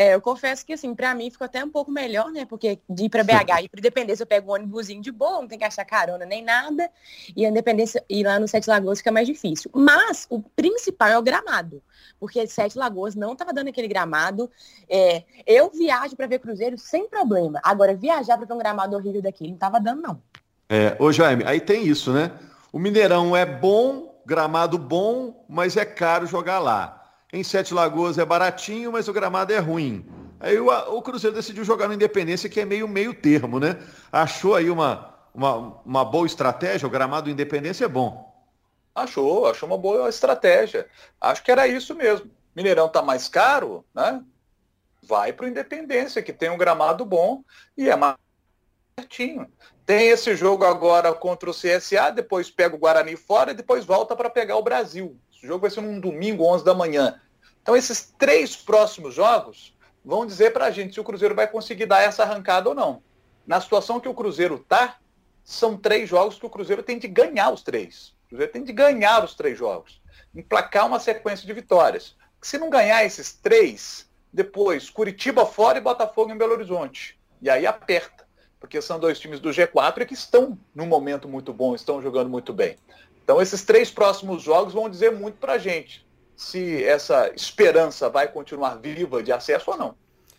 É, 0.01 0.15
eu 0.15 0.21
confesso 0.21 0.65
que, 0.65 0.73
assim, 0.73 0.95
para 0.95 1.13
mim 1.13 1.29
ficou 1.29 1.45
até 1.45 1.63
um 1.63 1.69
pouco 1.69 1.91
melhor, 1.91 2.31
né? 2.31 2.43
Porque 2.43 2.79
de 2.89 3.03
ir 3.03 3.09
para 3.09 3.23
BH 3.23 3.65
e 3.65 3.69
para 3.69 3.79
Independência 3.79 4.23
eu 4.23 4.27
pego 4.27 4.49
um 4.49 4.55
ônibusinho 4.55 4.99
de 4.99 5.11
boa, 5.11 5.41
não 5.41 5.47
tem 5.47 5.59
que 5.59 5.63
achar 5.63 5.85
carona 5.85 6.25
nem 6.25 6.43
nada. 6.43 6.89
E 7.35 7.45
a 7.45 7.49
Independência 7.49 8.03
ir 8.09 8.23
lá 8.23 8.39
no 8.39 8.47
Sete 8.47 8.67
Lagoas 8.67 8.97
fica 8.97 9.11
mais 9.11 9.27
difícil. 9.27 9.69
Mas 9.71 10.25
o 10.27 10.41
principal 10.41 11.09
é 11.09 11.19
o 11.19 11.21
gramado. 11.21 11.83
Porque 12.19 12.47
Sete 12.47 12.79
Lagoas 12.79 13.13
não 13.13 13.33
estava 13.33 13.53
dando 13.53 13.67
aquele 13.67 13.87
gramado. 13.87 14.49
É, 14.89 15.21
eu 15.45 15.69
viajo 15.69 16.15
para 16.15 16.25
ver 16.25 16.39
Cruzeiro 16.39 16.79
sem 16.79 17.07
problema. 17.07 17.59
Agora, 17.63 17.93
viajar 17.93 18.37
para 18.37 18.47
ver 18.47 18.53
um 18.53 18.57
gramado 18.57 18.95
horrível 18.95 19.21
daqui, 19.21 19.45
não 19.45 19.53
estava 19.53 19.79
dando, 19.79 20.01
não. 20.01 20.19
É, 20.67 20.95
ô 20.97 21.11
Jaime, 21.11 21.43
aí 21.45 21.61
tem 21.61 21.85
isso, 21.85 22.11
né? 22.11 22.31
O 22.73 22.79
Mineirão 22.79 23.37
é 23.37 23.45
bom, 23.45 24.19
gramado 24.25 24.79
bom, 24.79 25.45
mas 25.47 25.77
é 25.77 25.85
caro 25.85 26.25
jogar 26.25 26.57
lá. 26.57 27.00
Em 27.33 27.43
Sete 27.43 27.73
Lagoas 27.73 28.17
é 28.17 28.25
baratinho, 28.25 28.91
mas 28.91 29.07
o 29.07 29.13
gramado 29.13 29.53
é 29.53 29.59
ruim. 29.59 30.05
Aí 30.39 30.59
o, 30.59 30.67
o 30.67 31.01
Cruzeiro 31.01 31.35
decidiu 31.35 31.63
jogar 31.63 31.87
no 31.87 31.93
Independência, 31.93 32.49
que 32.49 32.59
é 32.59 32.65
meio 32.65 32.87
meio 32.87 33.13
termo, 33.13 33.59
né? 33.59 33.77
Achou 34.11 34.55
aí 34.55 34.69
uma, 34.69 35.15
uma, 35.33 35.81
uma 35.85 36.03
boa 36.03 36.25
estratégia, 36.25 36.87
o 36.87 36.91
gramado 36.91 37.25
do 37.25 37.29
Independência 37.29 37.85
é 37.85 37.87
bom. 37.87 38.29
Achou, 38.93 39.47
achou 39.47 39.69
uma 39.69 39.77
boa 39.77 40.09
estratégia. 40.09 40.87
Acho 41.21 41.43
que 41.43 41.51
era 41.51 41.67
isso 41.67 41.95
mesmo. 41.95 42.29
Mineirão 42.53 42.89
tá 42.89 43.01
mais 43.01 43.29
caro, 43.29 43.85
né? 43.93 44.21
Vai 45.01 45.31
para 45.31 45.45
o 45.45 45.49
Independência, 45.49 46.21
que 46.21 46.33
tem 46.33 46.49
um 46.49 46.57
gramado 46.57 47.05
bom 47.05 47.43
e 47.77 47.89
é 47.89 47.95
mais 47.95 48.17
certinho. 48.99 49.47
Tem 49.85 50.09
esse 50.09 50.35
jogo 50.35 50.65
agora 50.65 51.13
contra 51.13 51.49
o 51.49 51.53
CSA, 51.53 52.11
depois 52.11 52.51
pega 52.51 52.75
o 52.75 52.79
Guarani 52.79 53.15
fora 53.15 53.51
e 53.51 53.55
depois 53.55 53.85
volta 53.85 54.15
para 54.15 54.29
pegar 54.29 54.57
o 54.57 54.63
Brasil. 54.63 55.17
Esse 55.41 55.47
jogo 55.47 55.61
vai 55.61 55.71
ser 55.71 55.81
num 55.81 55.99
domingo, 55.99 56.45
11 56.45 56.63
da 56.63 56.75
manhã. 56.75 57.19
Então, 57.63 57.75
esses 57.75 58.13
três 58.15 58.55
próximos 58.55 59.15
jogos 59.15 59.75
vão 60.05 60.23
dizer 60.23 60.53
para 60.53 60.65
a 60.65 60.71
gente 60.71 60.93
se 60.93 60.99
o 60.99 61.03
Cruzeiro 61.03 61.33
vai 61.33 61.47
conseguir 61.47 61.87
dar 61.87 62.03
essa 62.03 62.21
arrancada 62.21 62.69
ou 62.69 62.75
não. 62.75 63.01
Na 63.47 63.59
situação 63.59 63.99
que 63.99 64.07
o 64.07 64.13
Cruzeiro 64.13 64.57
está, 64.57 64.99
são 65.43 65.75
três 65.75 66.07
jogos 66.07 66.37
que 66.37 66.45
o 66.45 66.49
Cruzeiro 66.49 66.83
tem 66.83 66.99
de 66.99 67.07
ganhar 67.07 67.49
os 67.49 67.63
três. 67.63 68.13
O 68.25 68.29
Cruzeiro 68.29 68.51
tem 68.51 68.63
de 68.63 68.71
ganhar 68.71 69.23
os 69.25 69.33
três 69.33 69.57
jogos. 69.57 69.99
Emplacar 70.35 70.85
uma 70.85 70.99
sequência 70.99 71.47
de 71.47 71.53
vitórias. 71.53 72.15
Se 72.39 72.59
não 72.59 72.69
ganhar 72.69 73.03
esses 73.03 73.33
três, 73.33 74.07
depois 74.31 74.91
Curitiba 74.91 75.43
fora 75.43 75.79
e 75.79 75.81
Botafogo 75.81 76.31
em 76.31 76.37
Belo 76.37 76.53
Horizonte. 76.53 77.19
E 77.41 77.49
aí 77.49 77.65
aperta. 77.65 78.27
Porque 78.61 78.81
são 78.81 78.99
dois 78.99 79.19
times 79.19 79.41
do 79.41 79.49
G4 79.49 80.05
que 80.05 80.13
estão 80.13 80.57
num 80.73 80.85
momento 80.85 81.27
muito 81.27 81.51
bom, 81.51 81.75
estão 81.75 82.01
jogando 82.01 82.29
muito 82.29 82.53
bem. 82.53 82.77
Então, 83.23 83.41
esses 83.41 83.63
três 83.63 83.91
próximos 83.91 84.41
jogos 84.41 84.73
vão 84.73 84.87
dizer 84.87 85.11
muito 85.11 85.35
para 85.35 85.53
a 85.53 85.57
gente 85.57 86.05
se 86.35 86.83
essa 86.83 87.31
esperança 87.35 88.09
vai 88.09 88.27
continuar 88.27 88.75
viva 88.75 89.21
de 89.21 89.31
acesso 89.31 89.71
ou 89.71 89.77
não. 89.77 89.95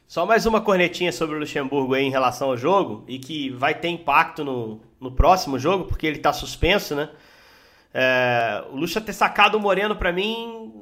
Só 0.09 0.27
mais 0.27 0.47
uma 0.47 0.61
cornetinha 0.61 1.13
sobre 1.13 1.37
o 1.37 1.39
Luxemburgo 1.39 1.95
aí 1.95 2.05
em 2.05 2.11
relação 2.11 2.51
ao 2.51 2.57
jogo 2.57 3.05
e 3.07 3.19
que 3.19 3.51
vai 3.51 3.75
ter 3.75 3.89
impacto 3.89 4.45
no, 4.45 4.81
no 5.01 5.13
próximo 5.13 5.59
jogo, 5.59 5.85
porque 5.85 6.07
ele 6.07 6.17
está 6.17 6.33
suspenso, 6.33 6.95
né? 6.95 7.09
É, 7.95 8.65
o 8.71 8.77
Luxa 8.77 9.01
ter 9.01 9.13
sacado 9.13 9.57
o 9.57 9.61
Moreno 9.61 9.95
para 9.97 10.13
mim 10.13 10.73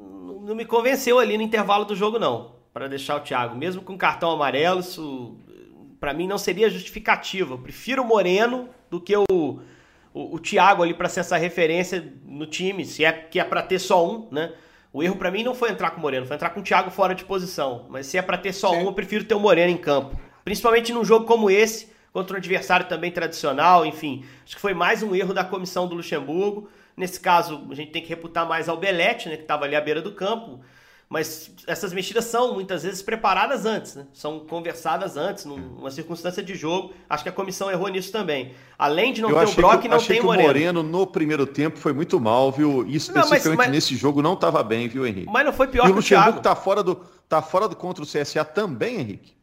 não 0.41 0.55
me 0.55 0.65
convenceu 0.65 1.19
ali 1.19 1.37
no 1.37 1.43
intervalo 1.43 1.85
do 1.85 1.95
jogo 1.95 2.17
não, 2.17 2.53
para 2.73 2.87
deixar 2.87 3.15
o 3.17 3.19
Thiago, 3.21 3.55
mesmo 3.55 3.81
com 3.81 3.97
cartão 3.97 4.31
amarelo, 4.31 4.79
isso 4.79 5.37
para 6.01 6.13
mim 6.13 6.27
não 6.27 6.37
seria 6.37 6.69
justificativo. 6.69 7.53
Eu 7.53 7.59
prefiro 7.59 8.01
o 8.01 8.05
Moreno 8.05 8.67
do 8.89 8.99
que 8.99 9.15
o 9.15 9.61
o, 10.13 10.35
o 10.35 10.39
Thiago 10.39 10.83
ali 10.83 10.93
para 10.93 11.09
ser 11.09 11.21
essa 11.21 11.37
referência 11.37 12.13
no 12.25 12.45
time, 12.45 12.85
se 12.85 13.03
é 13.03 13.11
que 13.11 13.39
é 13.39 13.43
para 13.43 13.61
ter 13.61 13.79
só 13.79 14.05
um, 14.05 14.27
né? 14.31 14.53
O 14.93 15.01
erro 15.01 15.15
para 15.15 15.31
mim 15.31 15.41
não 15.41 15.55
foi 15.55 15.69
entrar 15.69 15.91
com 15.91 15.99
o 15.99 16.01
Moreno, 16.01 16.25
foi 16.25 16.35
entrar 16.35 16.49
com 16.49 16.59
o 16.59 16.63
Thiago 16.63 16.91
fora 16.91 17.15
de 17.15 17.23
posição. 17.23 17.85
Mas 17.89 18.07
se 18.07 18.17
é 18.17 18.21
para 18.21 18.37
ter 18.37 18.51
só 18.51 18.71
Sim. 18.71 18.79
um, 18.79 18.85
eu 18.87 18.93
prefiro 18.93 19.23
ter 19.23 19.35
o 19.35 19.39
Moreno 19.39 19.71
em 19.71 19.77
campo. 19.77 20.19
Principalmente 20.43 20.91
num 20.91 21.05
jogo 21.05 21.25
como 21.25 21.49
esse, 21.49 21.93
contra 22.11 22.35
um 22.35 22.37
adversário 22.37 22.87
também 22.87 23.09
tradicional, 23.09 23.85
enfim. 23.85 24.25
Acho 24.43 24.55
que 24.55 24.61
foi 24.61 24.73
mais 24.73 25.01
um 25.01 25.15
erro 25.15 25.33
da 25.33 25.45
comissão 25.45 25.87
do 25.87 25.95
Luxemburgo. 25.95 26.69
Nesse 26.97 27.21
caso, 27.21 27.65
a 27.71 27.73
gente 27.73 27.91
tem 27.91 28.01
que 28.01 28.09
reputar 28.09 28.45
mais 28.45 28.67
ao 28.67 28.75
Belete, 28.75 29.29
né, 29.29 29.37
que 29.37 29.43
estava 29.43 29.63
ali 29.63 29.77
à 29.77 29.81
beira 29.81 30.01
do 30.01 30.11
campo. 30.11 30.59
Mas 31.11 31.51
essas 31.67 31.91
mexidas 31.91 32.23
são 32.23 32.53
muitas 32.53 32.83
vezes 32.83 33.01
preparadas 33.01 33.65
antes, 33.65 33.95
né? 33.95 34.07
são 34.13 34.39
conversadas 34.39 35.17
antes, 35.17 35.43
numa 35.43 35.91
circunstância 35.91 36.41
de 36.41 36.55
jogo. 36.55 36.93
Acho 37.09 37.23
que 37.23 37.27
a 37.27 37.33
comissão 37.33 37.69
errou 37.69 37.89
nisso 37.89 38.13
também. 38.13 38.53
Além 38.79 39.11
de 39.11 39.21
não 39.21 39.29
eu 39.29 39.45
ter 39.45 39.51
o 39.51 39.55
Brock, 39.55 39.81
que, 39.81 39.89
não 39.89 39.97
tem 39.97 40.21
o 40.21 40.23
Moreno. 40.23 40.43
O 40.43 40.47
Moreno 40.47 40.83
no 40.83 41.05
primeiro 41.05 41.45
tempo 41.45 41.77
foi 41.77 41.91
muito 41.91 42.17
mal, 42.17 42.49
viu? 42.49 42.87
E 42.87 42.95
especificamente 42.95 43.43
não, 43.43 43.49
mas, 43.57 43.57
mas... 43.57 43.71
nesse 43.71 43.93
jogo 43.93 44.21
não 44.21 44.35
estava 44.35 44.63
bem, 44.63 44.87
viu, 44.87 45.05
Henrique? 45.05 45.29
Mas 45.29 45.43
não 45.45 45.51
foi 45.51 45.67
pior 45.67 45.89
e 45.89 45.91
que 45.91 45.99
o 45.99 46.01
Thiago. 46.01 46.39
tá 46.39 46.55
fora 46.55 46.81
do 46.81 46.95
tá 47.27 47.41
fora 47.41 47.67
do 47.67 47.75
contra 47.75 48.01
o 48.01 48.07
CSA 48.07 48.45
também, 48.45 49.01
Henrique. 49.01 49.33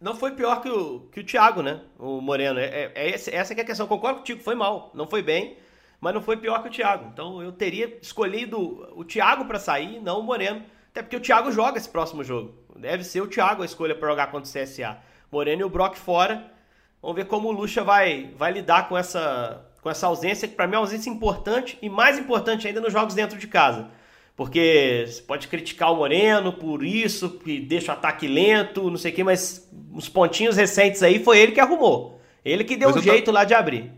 Não 0.00 0.16
foi 0.16 0.32
pior 0.32 0.60
que 0.60 0.68
o, 0.68 1.08
que 1.12 1.20
o 1.20 1.24
Thiago, 1.24 1.62
né? 1.62 1.82
O 2.00 2.20
Moreno. 2.20 2.58
É, 2.58 2.64
é, 2.64 2.92
é 2.96 3.14
essa 3.14 3.54
que 3.54 3.60
é 3.60 3.62
a 3.62 3.66
questão. 3.66 3.86
Concordo 3.86 4.18
contigo, 4.18 4.42
foi 4.42 4.56
mal. 4.56 4.90
Não 4.92 5.06
foi 5.06 5.22
bem, 5.22 5.56
mas 6.00 6.12
não 6.12 6.20
foi 6.20 6.36
pior 6.36 6.60
que 6.62 6.68
o 6.68 6.72
Thiago. 6.72 7.10
Então 7.12 7.40
eu 7.40 7.52
teria 7.52 7.96
escolhido 8.02 8.58
o 8.96 9.04
Thiago 9.04 9.44
para 9.44 9.60
sair, 9.60 10.00
não 10.02 10.18
o 10.18 10.22
Moreno. 10.24 10.64
Até 10.92 11.00
porque 11.00 11.16
o 11.16 11.20
Thiago 11.20 11.50
joga 11.50 11.78
esse 11.78 11.88
próximo 11.88 12.22
jogo. 12.22 12.54
Deve 12.76 13.02
ser 13.02 13.22
o 13.22 13.26
Thiago 13.26 13.62
a 13.62 13.64
escolha 13.64 13.94
para 13.94 14.10
jogar 14.10 14.30
contra 14.30 14.48
o 14.48 14.62
CSA. 14.62 14.98
Moreno 15.30 15.62
e 15.62 15.64
o 15.64 15.70
Brock 15.70 15.96
fora. 15.96 16.52
Vamos 17.00 17.16
ver 17.16 17.24
como 17.24 17.48
o 17.48 17.52
Lucha 17.52 17.82
vai, 17.82 18.30
vai 18.36 18.52
lidar 18.52 18.88
com 18.90 18.96
essa, 18.96 19.64
com 19.80 19.88
essa 19.88 20.06
ausência, 20.06 20.46
que 20.46 20.54
para 20.54 20.66
mim 20.66 20.74
é 20.74 20.76
uma 20.76 20.84
ausência 20.84 21.08
importante 21.08 21.78
e 21.80 21.88
mais 21.88 22.18
importante 22.18 22.68
ainda 22.68 22.80
nos 22.80 22.92
jogos 22.92 23.14
dentro 23.14 23.38
de 23.38 23.46
casa. 23.46 23.90
Porque 24.36 25.04
você 25.06 25.22
pode 25.22 25.48
criticar 25.48 25.90
o 25.92 25.96
Moreno 25.96 26.52
por 26.52 26.84
isso, 26.84 27.30
que 27.38 27.58
deixa 27.58 27.92
o 27.92 27.94
ataque 27.94 28.26
lento, 28.26 28.90
não 28.90 28.98
sei 28.98 29.12
o 29.12 29.14
quê, 29.14 29.24
mas 29.24 29.68
os 29.94 30.10
pontinhos 30.10 30.56
recentes 30.56 31.02
aí 31.02 31.24
foi 31.24 31.38
ele 31.38 31.52
que 31.52 31.60
arrumou. 31.60 32.20
Ele 32.44 32.64
que 32.64 32.76
deu 32.76 32.90
o 32.90 32.98
um 32.98 33.02
jeito 33.02 33.32
lá 33.32 33.44
de 33.44 33.54
abrir. 33.54 33.90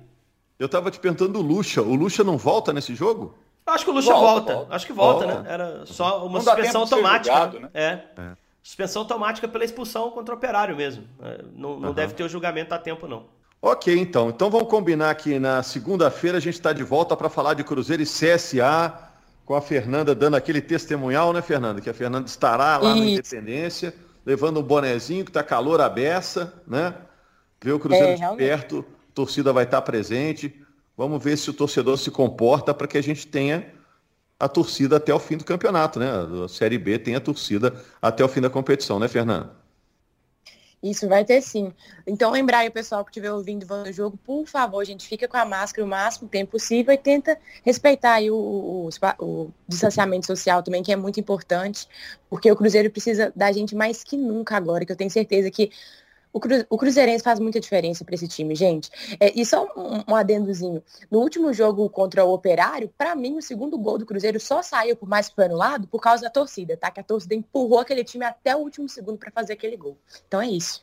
Eu 0.59 0.69
tava 0.69 0.91
te 0.93 1.01
perguntando 1.01 1.41
o 1.41 1.43
Lucha. 1.43 1.83
O 1.83 1.95
Lucha 1.95 2.23
não 2.23 2.39
volta 2.39 2.73
nesse 2.73 2.95
jogo? 2.95 3.35
Acho 3.67 3.85
que 3.85 3.91
o 3.91 3.95
Lucha 3.95 4.13
volta, 4.13 4.27
volta. 4.27 4.55
volta. 4.55 4.75
Acho 4.75 4.87
que 4.87 4.93
volta, 4.93 5.27
volta, 5.27 5.43
né? 5.43 5.53
Era 5.53 5.87
só 5.87 6.27
uma 6.27 6.39
não 6.39 6.45
suspensão 6.45 6.83
automática. 6.83 7.35
Julgado, 7.35 7.61
né? 7.61 7.71
é. 7.73 8.01
é. 8.17 8.33
Suspensão 8.63 9.03
automática 9.03 9.47
pela 9.47 9.65
expulsão 9.65 10.11
contra 10.11 10.35
o 10.35 10.39
operário 10.39 10.75
mesmo. 10.75 11.05
É, 11.23 11.45
não, 11.55 11.79
não 11.79 11.89
uhum. 11.91 11.95
deve 11.95 12.15
ter 12.15 12.23
o 12.23 12.29
julgamento 12.29 12.73
a 12.75 12.79
tempo, 12.79 13.07
não. 13.07 13.27
Ok, 13.61 13.95
então. 13.95 14.31
Então 14.31 14.51
vamos 14.51 14.69
combinar 14.69 15.15
que 15.15 15.39
na 15.39 15.63
segunda-feira 15.63 16.39
a 16.39 16.41
gente 16.41 16.55
está 16.55 16.73
de 16.73 16.83
volta 16.83 17.15
para 17.15 17.29
falar 17.29 17.55
de 17.55 17.65
Cruzeiro 17.65 18.03
e 18.03 18.07
CSA, 18.07 18.93
com 19.45 19.55
a 19.55 19.61
Fernanda 19.61 20.15
dando 20.15 20.37
aquele 20.37 20.63
testemunhal, 20.63 21.33
né, 21.33 21.43
Fernanda? 21.43 21.81
Que 21.81 21.91
a 21.91 21.95
Fernanda 21.95 22.27
estará 22.27 22.79
lá 22.79 22.91
Isso. 22.91 22.99
na 22.99 23.11
Independência, 23.11 23.95
levando 24.25 24.61
um 24.61 24.63
bonezinho 24.63 25.25
que 25.25 25.31
está 25.31 25.43
calor 25.43 25.81
a 25.81 25.89
beça, 25.89 26.55
né? 26.67 26.95
Ver 27.63 27.73
o 27.73 27.79
Cruzeiro 27.79 28.23
é, 28.23 28.31
de 28.31 28.37
perto, 28.37 28.85
a 29.11 29.15
torcida 29.15 29.53
vai 29.53 29.65
estar 29.65 29.81
tá 29.81 29.83
presente. 29.83 30.64
Vamos 30.97 31.23
ver 31.23 31.37
se 31.37 31.51
o 31.51 31.55
torcedor 31.55 31.99
se 31.99 32.11
comporta 32.11 32.73
para 32.73 32.87
que 32.87 32.97
a 32.97 33.03
gente 33.03 33.27
tenha 33.27 33.67
a 34.39 34.49
torcida 34.49 34.97
até 34.97 35.13
o 35.13 35.19
fim 35.19 35.37
do 35.37 35.45
campeonato, 35.45 35.99
né? 35.99 36.07
A 36.45 36.49
Série 36.49 36.79
B 36.79 36.99
tem 36.99 37.15
a 37.15 37.21
torcida 37.21 37.75
até 38.01 38.25
o 38.25 38.29
fim 38.29 38.41
da 38.41 38.51
competição, 38.51 38.99
né, 38.99 39.09
Fernando? 39.09 39.51
Isso 40.85 41.09
vai 41.09 41.25
ter 41.25 41.41
sim. 41.41 41.73
Então, 42.07 42.31
lembrar 42.31 42.59
aí 42.59 42.69
o 42.69 42.73
pessoal 42.73 43.03
que 43.03 43.11
estiver 43.11 43.33
ouvindo 43.33 43.65
o 43.65 43.91
jogo, 43.91 44.19
por 44.19 44.47
favor, 44.47 44.85
gente, 44.85 45.09
fica 45.09 45.27
com 45.27 45.39
a 45.39 45.45
máscara 45.45 45.83
o 45.83 45.89
máximo 45.89 46.29
tempo 46.29 46.53
possível 46.53 46.93
e 46.93 46.99
tenta 46.99 47.39
respeitar 47.65 48.13
aí 48.13 48.31
o, 48.31 48.37
o, 48.37 48.89
o, 49.19 49.51
distanciamento 49.67 50.27
social 50.27 50.63
também, 50.63 50.83
que 50.83 50.93
é 50.93 50.97
muito 50.97 51.19
importante, 51.19 51.89
porque 52.29 52.53
o 52.53 52.57
Cruzeiro 52.57 52.91
precisa 52.91 53.33
da 53.35 53.51
gente 53.51 53.75
mais 53.75 54.05
que 54.05 54.15
nunca 54.15 54.59
agora, 54.59 54.85
que 54.85 54.93
eu 54.93 54.97
tenho 54.97 55.11
certeza 55.11 55.51
que 55.51 55.71
o, 56.35 56.41
Cru, 56.41 56.67
o 56.69 56.77
Cruzeirense 56.77 57.23
faz 57.23 57.39
muita 57.39 57.61
diferença 57.61 58.05
para 58.05 58.17
esse 58.17 58.27
time, 58.27 58.57
gente. 58.57 58.91
É, 59.21 59.33
e 59.39 59.47
só 59.47 59.65
um, 59.77 60.13
um, 60.13 60.17
adendozinho. 60.17 60.83
No 61.09 61.21
último 61.21 61.53
jogo 61.53 61.89
contra 61.89 62.25
o 62.25 62.33
Operário, 62.35 62.91
para 62.99 63.15
mim, 63.15 63.39
o 63.39 63.43
segundo 63.43 63.79
gol 63.79 63.99
do 63.99 64.05
Cruzeiro 64.05 64.41
só 64.41 64.61
saiu, 64.61 64.97
por 64.97 65.09
mais 65.09 65.29
que 65.29 65.41
anulado, 65.41 65.87
por 65.87 66.01
causa 66.01 66.25
da 66.25 66.31
torcida, 66.31 66.77
tá? 66.77 66.91
Que 66.91 66.99
a 66.99 67.05
torcida 67.05 67.37
empurrou 67.37 67.79
aquele 67.79 68.03
time 68.03 68.25
até 68.25 68.57
o 68.57 68.59
último 68.59 68.89
segundo 68.89 69.17
para 69.17 69.31
fazer 69.31 69.53
aquele 69.53 69.77
gol. 69.77 69.97
Então 70.27 70.43
é 70.43 70.49
isso. 70.49 70.83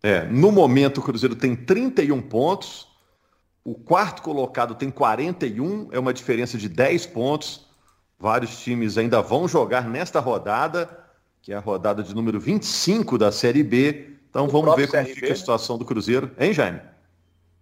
É, 0.00 0.22
no 0.26 0.52
momento, 0.52 0.98
o 0.98 1.02
Cruzeiro 1.02 1.34
tem 1.34 1.56
31 1.56 2.22
pontos. 2.22 2.86
O 3.64 3.74
quarto 3.74 4.22
colocado 4.22 4.76
tem 4.76 4.90
41, 4.90 5.88
é 5.90 5.98
uma 5.98 6.14
diferença 6.14 6.56
de 6.56 6.68
10 6.68 7.06
pontos. 7.06 7.66
Vários 8.16 8.60
times 8.60 8.96
ainda 8.96 9.20
vão 9.20 9.48
jogar 9.48 9.88
nesta 9.88 10.20
rodada, 10.20 11.04
que 11.42 11.52
é 11.52 11.56
a 11.56 11.60
rodada 11.60 12.00
de 12.00 12.14
número 12.14 12.38
25 12.38 13.18
da 13.18 13.32
Série 13.32 13.64
B. 13.64 14.13
Então 14.34 14.48
vamos 14.48 14.74
ver 14.74 14.88
como 14.88 15.04
CRB, 15.04 15.14
fica 15.14 15.32
a 15.32 15.36
situação 15.36 15.78
do 15.78 15.84
Cruzeiro. 15.84 16.30
Hein, 16.38 16.52
Jaime? 16.52 16.80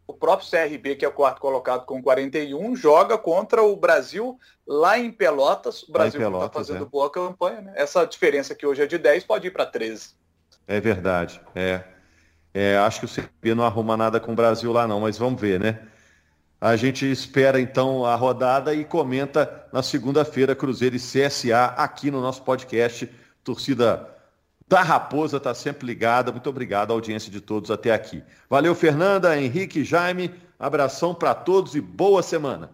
o 0.06 0.14
próprio 0.14 0.48
CRB, 0.48 0.96
que 0.96 1.04
é 1.04 1.08
o 1.08 1.12
quarto 1.12 1.40
colocado 1.40 1.86
com 1.86 2.02
41, 2.02 2.76
joga 2.76 3.16
contra 3.16 3.62
o 3.62 3.74
Brasil 3.74 4.38
lá 4.66 4.98
em 4.98 5.10
Pelotas. 5.10 5.82
O 5.84 5.92
Brasil 5.92 6.20
está 6.20 6.50
fazendo 6.50 6.84
é. 6.84 6.88
boa 6.88 7.10
campanha, 7.10 7.62
né? 7.62 7.72
Essa 7.76 8.04
diferença 8.04 8.54
que 8.54 8.66
hoje 8.66 8.82
é 8.82 8.86
de 8.86 8.98
10 8.98 9.24
pode 9.24 9.48
ir 9.48 9.50
para 9.50 9.64
13. 9.64 10.10
É 10.66 10.80
verdade, 10.80 11.40
é. 11.54 11.82
é. 12.52 12.76
Acho 12.78 13.00
que 13.00 13.06
o 13.06 13.08
CRB 13.08 13.54
não 13.54 13.64
arruma 13.64 13.96
nada 13.96 14.20
com 14.20 14.32
o 14.32 14.36
Brasil 14.36 14.70
lá 14.72 14.86
não, 14.86 15.00
mas 15.00 15.16
vamos 15.16 15.40
ver, 15.40 15.58
né? 15.58 15.80
A 16.60 16.76
gente 16.76 17.10
espera 17.10 17.60
então 17.60 18.04
a 18.04 18.14
rodada 18.14 18.72
e 18.72 18.84
comenta 18.84 19.66
na 19.72 19.82
segunda-feira 19.82 20.54
Cruzeiro 20.54 20.94
e 20.94 20.98
CSA 20.98 21.74
aqui 21.76 22.10
no 22.10 22.20
nosso 22.20 22.42
podcast. 22.42 23.10
Torcida 23.42 24.11
da 24.68 24.82
Raposa 24.82 25.36
está 25.36 25.54
sempre 25.54 25.86
ligada. 25.86 26.32
Muito 26.32 26.48
obrigado 26.48 26.90
à 26.90 26.94
audiência 26.94 27.30
de 27.30 27.40
todos 27.40 27.70
até 27.70 27.92
aqui. 27.92 28.22
Valeu, 28.48 28.74
Fernanda, 28.74 29.38
Henrique, 29.40 29.84
Jaime. 29.84 30.32
Abração 30.58 31.14
para 31.14 31.34
todos 31.34 31.74
e 31.74 31.80
boa 31.80 32.22
semana. 32.22 32.70